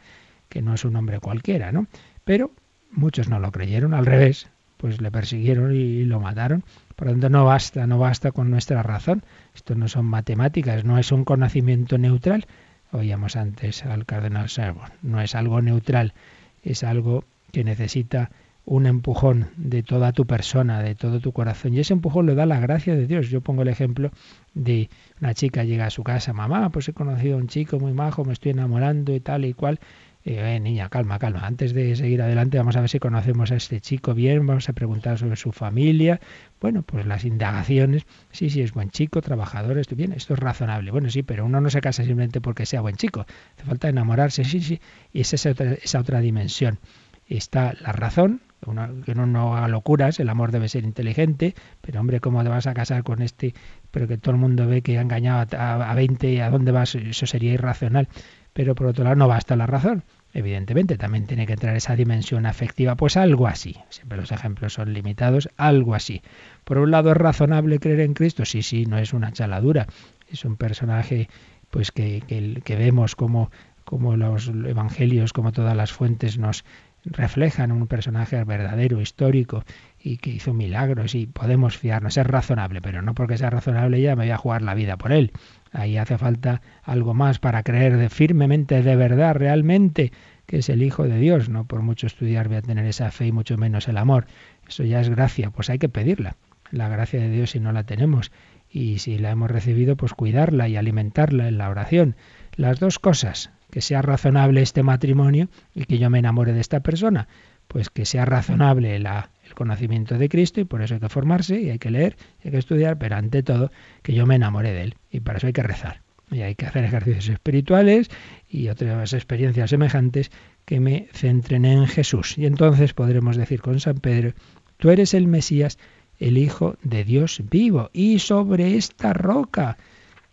[0.49, 1.87] que no es un hombre cualquiera, ¿no?
[2.25, 2.53] Pero
[2.91, 6.65] muchos no lo creyeron, al revés, pues le persiguieron y lo mataron.
[6.97, 9.23] Por lo tanto, no basta, no basta con nuestra razón.
[9.55, 12.47] Esto no son matemáticas, no es un conocimiento neutral.
[12.93, 14.91] Oíamos antes al cardenal Servon.
[15.03, 16.15] No es algo neutral,
[16.63, 18.31] es algo que necesita
[18.71, 21.73] un empujón de toda tu persona, de todo tu corazón.
[21.73, 23.31] Y ese empujón lo da la gracia de Dios.
[23.31, 24.11] Yo pongo el ejemplo
[24.53, 24.91] de
[25.23, 28.27] una chica llega a su casa, mamá, pues he conocido a un chico muy majo,
[28.27, 29.81] me estoy enamorando y tal y cual.
[30.27, 31.47] Eh, niña, calma, calma.
[31.47, 34.75] Antes de seguir adelante, vamos a ver si conocemos a este chico bien, vamos a
[34.75, 36.21] preguntar sobre su familia.
[36.61, 38.05] Bueno, pues las indagaciones.
[38.33, 40.91] Sí, sí, es buen chico, trabajador, estoy bien, esto es razonable.
[40.91, 43.25] Bueno, sí, pero uno no se casa simplemente porque sea buen chico.
[43.57, 44.79] Hace falta enamorarse, sí, sí.
[45.15, 46.79] Y esa es otra, esa otra dimensión.
[47.27, 52.21] Está la razón, que uno no haga locuras, el amor debe ser inteligente, pero hombre,
[52.21, 53.55] ¿cómo te vas a casar con este?
[53.91, 56.95] Pero que todo el mundo ve que ha engañado a, a 20, ¿a dónde vas?
[56.95, 58.09] Eso sería irracional.
[58.53, 60.03] Pero por otro lado, no basta la razón
[60.35, 64.93] evidentemente también tiene que entrar esa dimensión afectiva, pues algo así, siempre los ejemplos son
[64.93, 66.23] limitados, algo así.
[66.65, 69.87] Por un lado es razonable creer en Cristo, sí, sí, no es una chaladura,
[70.31, 71.29] es un personaje
[71.71, 72.23] pues que,
[72.65, 73.51] que, vemos como,
[73.85, 76.65] como los evangelios, como todas las fuentes nos
[77.05, 79.65] reflejan un personaje verdadero, histórico,
[80.01, 84.17] y que hizo milagros y podemos fiarnos, es razonable, pero no porque sea razonable ya
[84.17, 85.33] me voy a jugar la vida por él.
[85.73, 90.13] Ahí hace falta algo más para creer firmemente, de verdad, realmente,
[90.47, 91.49] que es el Hijo de Dios.
[91.49, 94.27] No por mucho estudiar voy a tener esa fe y mucho menos el amor.
[94.67, 96.37] Eso ya es gracia, pues hay que pedirla.
[96.71, 98.33] La gracia de Dios si no la tenemos.
[98.71, 102.17] Y si la hemos recibido, pues cuidarla y alimentarla en la oración.
[102.57, 106.81] Las dos cosas, que sea razonable este matrimonio y que yo me enamore de esta
[106.81, 107.29] persona.
[107.67, 111.61] Pues que sea razonable la, el conocimiento de Cristo y por eso hay que formarse
[111.61, 113.71] y hay que leer y hay que estudiar, pero ante todo
[114.03, 116.01] que yo me enamore de Él y para eso hay que rezar.
[116.31, 118.11] Y hay que hacer ejercicios espirituales
[118.49, 120.31] y otras experiencias semejantes
[120.65, 122.37] que me centren en Jesús.
[122.37, 124.35] Y entonces podremos decir con San Pedro,
[124.77, 125.79] tú eres el Mesías,
[126.19, 127.89] el Hijo de Dios vivo.
[127.95, 129.79] Y sobre esta roca,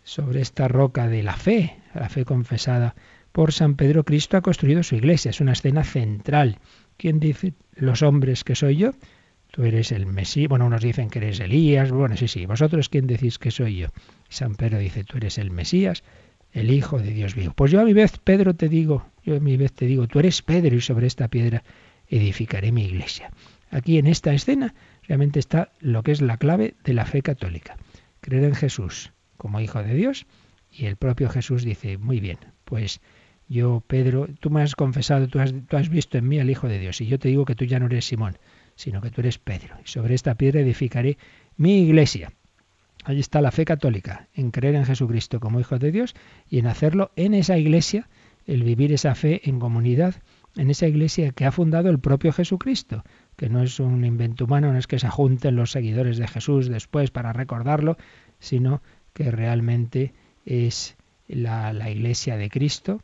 [0.02, 2.94] sobre esta roca de la fe, la fe confesada
[3.36, 5.28] por San Pedro, Cristo ha construido su iglesia.
[5.28, 6.58] Es una escena central.
[6.96, 8.92] ¿Quién dice los hombres que soy yo?
[9.50, 10.48] Tú eres el Mesías.
[10.48, 11.90] Bueno, unos dicen que eres Elías.
[11.90, 12.46] Bueno, sí, sí.
[12.46, 13.88] ¿Vosotros quién decís que soy yo?
[14.30, 16.02] San Pedro dice, tú eres el Mesías,
[16.54, 17.52] el Hijo de Dios vivo.
[17.54, 20.18] Pues yo a mi vez, Pedro, te digo, yo a mi vez te digo, tú
[20.18, 21.62] eres Pedro y sobre esta piedra
[22.08, 23.32] edificaré mi iglesia.
[23.70, 24.74] Aquí en esta escena
[25.06, 27.76] realmente está lo que es la clave de la fe católica.
[28.22, 30.24] Creer en Jesús como Hijo de Dios
[30.72, 33.02] y el propio Jesús dice, muy bien, pues
[33.48, 36.78] yo, Pedro, tú me has confesado, tú has, has visto en mí al Hijo de
[36.78, 38.38] Dios, y yo te digo que tú ya no eres Simón,
[38.74, 41.18] sino que tú eres Pedro, y sobre esta piedra edificaré
[41.56, 42.32] mi iglesia.
[43.04, 46.14] Allí está la fe católica, en creer en Jesucristo como Hijo de Dios
[46.50, 48.08] y en hacerlo en esa iglesia,
[48.46, 50.16] el vivir esa fe en comunidad,
[50.56, 53.04] en esa iglesia que ha fundado el propio Jesucristo,
[53.36, 56.68] que no es un invento humano, no es que se junten los seguidores de Jesús
[56.68, 57.96] después para recordarlo,
[58.40, 58.82] sino
[59.12, 60.12] que realmente
[60.44, 60.96] es
[61.28, 63.02] la iglesia de Cristo,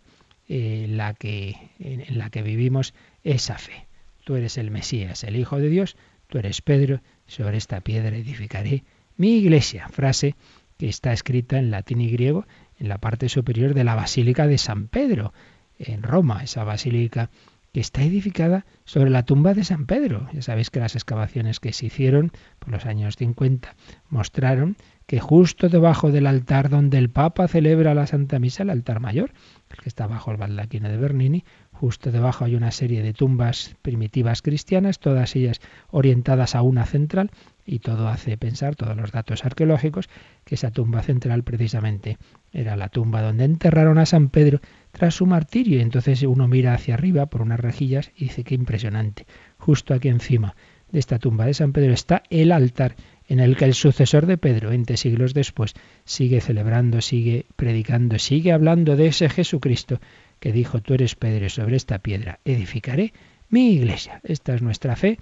[0.49, 3.86] eh, la que, en la que vivimos esa fe.
[4.24, 5.97] Tú eres el Mesías, el Hijo de Dios,
[6.28, 8.84] tú eres Pedro, sobre esta piedra edificaré
[9.16, 9.88] mi iglesia.
[9.88, 10.34] Frase
[10.78, 12.47] que está escrita en latín y griego
[12.78, 15.32] en la parte superior de la Basílica de San Pedro,
[15.78, 17.30] en Roma, esa basílica
[17.72, 20.28] que está edificada sobre la tumba de San Pedro.
[20.32, 23.74] Ya sabéis que las excavaciones que se hicieron por los años 50
[24.11, 24.76] mostraron
[25.07, 29.32] que justo debajo del altar donde el Papa celebra la Santa Misa, el altar mayor,
[29.80, 34.42] que está bajo el baldaquino de Bernini, justo debajo hay una serie de tumbas primitivas
[34.42, 35.60] cristianas, todas ellas
[35.90, 37.30] orientadas a una central,
[37.64, 40.08] y todo hace pensar, todos los datos arqueológicos,
[40.44, 42.18] que esa tumba central precisamente
[42.52, 44.60] era la tumba donde enterraron a San Pedro
[44.90, 45.78] tras su martirio.
[45.78, 49.26] Y entonces uno mira hacia arriba por unas rejillas y dice, qué impresionante,
[49.58, 50.56] justo aquí encima
[50.90, 52.96] de esta tumba de San Pedro está el altar
[53.28, 58.52] en el que el sucesor de Pedro, 20 siglos después, sigue celebrando, sigue predicando, sigue
[58.52, 60.00] hablando de ese Jesucristo
[60.40, 63.12] que dijo, tú eres Pedro sobre esta piedra edificaré
[63.48, 64.20] mi iglesia.
[64.24, 65.18] Esta es nuestra fe,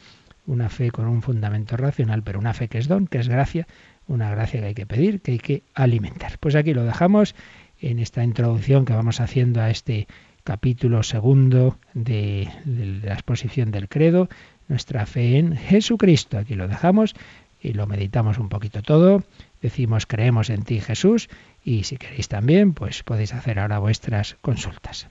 [0.46, 3.66] una fe con un fundamento racional, pero una fe que es don, que es gracia,
[4.06, 6.38] una gracia que hay que pedir, que hay que alimentar.
[6.38, 7.34] Pues aquí lo dejamos
[7.80, 10.06] en esta introducción que vamos haciendo a este
[10.42, 14.28] capítulo segundo de, de la exposición del credo,
[14.68, 16.38] nuestra fe en Jesucristo.
[16.38, 17.14] Aquí lo dejamos
[17.60, 19.22] y lo meditamos un poquito todo.
[19.60, 21.28] Decimos creemos en ti Jesús
[21.62, 25.08] y si queréis también, pues podéis hacer ahora vuestras consultas.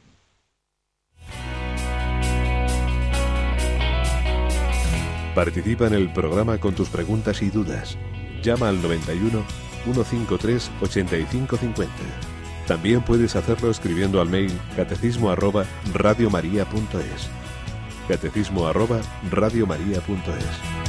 [5.35, 7.97] Participa en el programa con tus preguntas y dudas.
[8.43, 9.43] Llama al 91
[9.85, 11.93] 153 8550.
[12.67, 17.29] También puedes hacerlo escribiendo al mail catecismo arroba radiomaria.es.
[18.07, 20.88] Catecismo arroba radiomaria.es.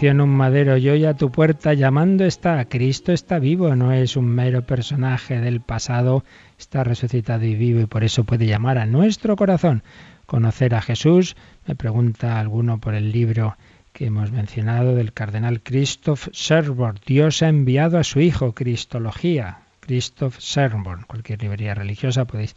[0.00, 2.64] un madero y hoy a tu puerta llamando está.
[2.64, 6.24] Cristo está vivo, no es un mero personaje del pasado,
[6.58, 9.82] está resucitado y vivo y por eso puede llamar a nuestro corazón.
[10.24, 11.36] Conocer a Jesús,
[11.66, 13.56] me pregunta alguno por el libro
[13.92, 16.98] que hemos mencionado del cardenal Christoph Serborn.
[17.06, 19.58] Dios ha enviado a su Hijo, Cristología.
[19.80, 21.02] Christoph Serborn.
[21.06, 22.56] Cualquier librería religiosa podéis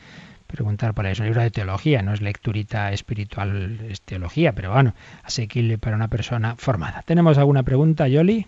[0.56, 1.22] preguntar por eso.
[1.24, 4.94] Un libro de teología, no es lecturita espiritual, es teología, pero bueno,
[5.24, 7.04] asequible para una persona formada.
[7.06, 8.48] ¿Tenemos alguna pregunta, Yoli?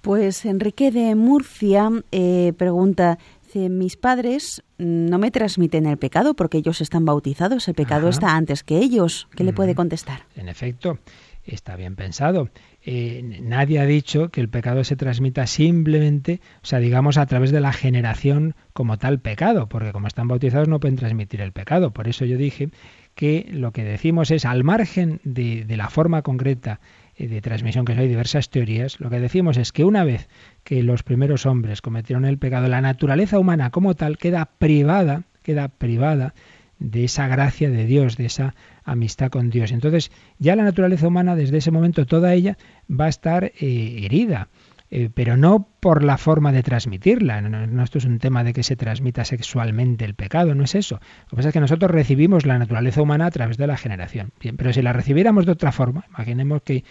[0.00, 3.18] Pues Enrique de Murcia eh, pregunta,
[3.54, 8.62] mis padres no me transmiten el pecado porque ellos están bautizados, el pecado está antes
[8.62, 9.28] que ellos.
[9.34, 10.22] ¿Qué le puede contestar?
[10.36, 10.98] En efecto,
[11.44, 12.48] está bien pensado.
[12.82, 17.50] Eh, nadie ha dicho que el pecado se transmita simplemente, o sea, digamos, a través
[17.50, 21.92] de la generación como tal pecado, porque como están bautizados no pueden transmitir el pecado.
[21.92, 22.70] Por eso yo dije
[23.14, 26.80] que lo que decimos es, al margen de, de la forma concreta
[27.16, 30.28] eh, de transmisión, que hay diversas teorías, lo que decimos es que una vez
[30.64, 35.68] que los primeros hombres cometieron el pecado, la naturaleza humana como tal queda privada, queda
[35.68, 36.34] privada
[36.80, 38.54] de esa gracia de Dios, de esa
[38.84, 39.70] amistad con Dios.
[39.70, 42.58] Entonces, ya la naturaleza humana, desde ese momento, toda ella
[42.90, 44.48] va a estar eh, herida.
[44.92, 47.40] Eh, pero no por la forma de transmitirla.
[47.42, 50.96] No, esto es un tema de que se transmita sexualmente el pecado, no es eso.
[50.96, 54.32] Lo que pasa es que nosotros recibimos la naturaleza humana a través de la generación.
[54.40, 56.82] Bien, pero si la recibiéramos de otra forma, imaginemos que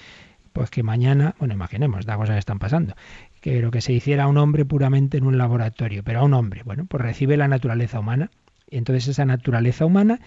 [0.54, 2.96] pues que mañana, bueno, imaginemos, da cosas que están pasando,
[3.40, 6.34] que lo que se hiciera a un hombre puramente en un laboratorio, pero a un
[6.34, 8.32] hombre, bueno, pues recibe la naturaleza humana
[8.72, 10.20] Entonces esa naturaleza humana,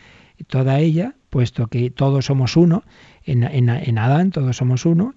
[0.46, 2.84] toda ella, puesto que todos somos uno,
[3.24, 5.14] en, en, Adán todos somos uno,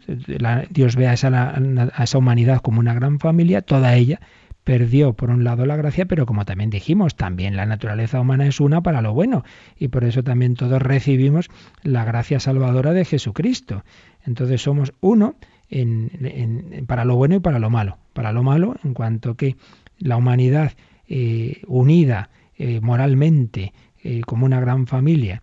[0.70, 4.20] Dios ve a esa, a esa humanidad como una gran familia, toda ella
[4.66, 8.60] perdió por un lado la gracia, pero como también dijimos, también la naturaleza humana es
[8.60, 9.46] una para lo bueno
[9.78, 11.50] y por eso también todos recibimos
[11.84, 13.84] la gracia salvadora de Jesucristo.
[14.26, 15.36] Entonces somos uno
[15.70, 18.00] en, para lo bueno y para lo malo.
[18.14, 19.56] Para lo malo, en cuanto que
[20.00, 20.74] la humanidad
[21.08, 25.42] eh, unida eh, moralmente eh, como una gran familia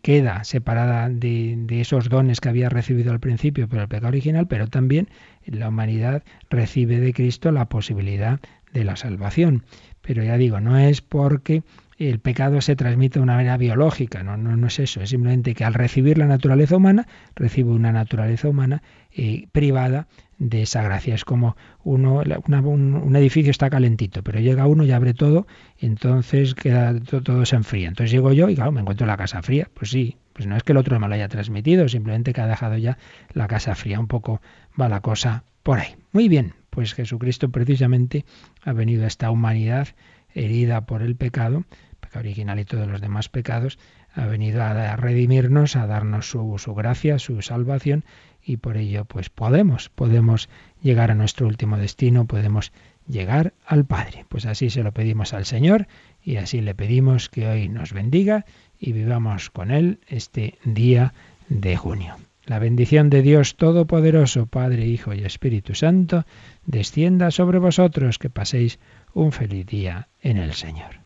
[0.00, 4.68] queda separada de, esos dones que había recibido al principio por el pecado original, pero
[4.68, 5.08] también
[5.44, 8.38] la humanidad recibe de Cristo la posibilidad
[8.72, 9.64] de la salvación.
[10.02, 11.64] Pero ya digo, no es porque
[11.98, 15.54] el pecado se transmite de una manera biológica, no, no, no es eso, es simplemente
[15.54, 18.82] que al recibir la naturaleza humana, recibe una naturaleza humana
[19.12, 20.06] eh, privada
[20.38, 21.14] de esa gracia.
[21.14, 22.22] Es como uno,
[22.64, 25.46] un, edificio está calentito, pero llega uno y abre todo,
[25.78, 27.88] entonces queda todo, todo, se enfría.
[27.88, 29.68] Entonces llego yo y claro, me encuentro la casa fría.
[29.74, 32.46] Pues sí, pues no es que el otro me lo haya transmitido, simplemente que ha
[32.46, 32.98] dejado ya
[33.32, 33.98] la casa fría.
[33.98, 34.40] Un poco
[34.78, 35.96] va la cosa por ahí.
[36.12, 38.24] Muy bien, pues Jesucristo precisamente
[38.62, 39.88] ha venido a esta humanidad
[40.34, 41.64] herida por el pecado,
[42.00, 43.78] pecado original y todos los demás pecados,
[44.12, 48.04] ha venido a redimirnos, a darnos su, su gracia, su salvación
[48.46, 50.48] y por ello pues podemos, podemos
[50.80, 52.72] llegar a nuestro último destino, podemos
[53.08, 54.24] llegar al Padre.
[54.28, 55.88] Pues así se lo pedimos al Señor
[56.22, 58.46] y así le pedimos que hoy nos bendiga
[58.78, 61.12] y vivamos con Él este día
[61.48, 62.16] de junio.
[62.44, 66.24] La bendición de Dios Todopoderoso, Padre, Hijo y Espíritu Santo,
[66.64, 68.78] descienda sobre vosotros, que paséis
[69.12, 71.05] un feliz día en el Señor.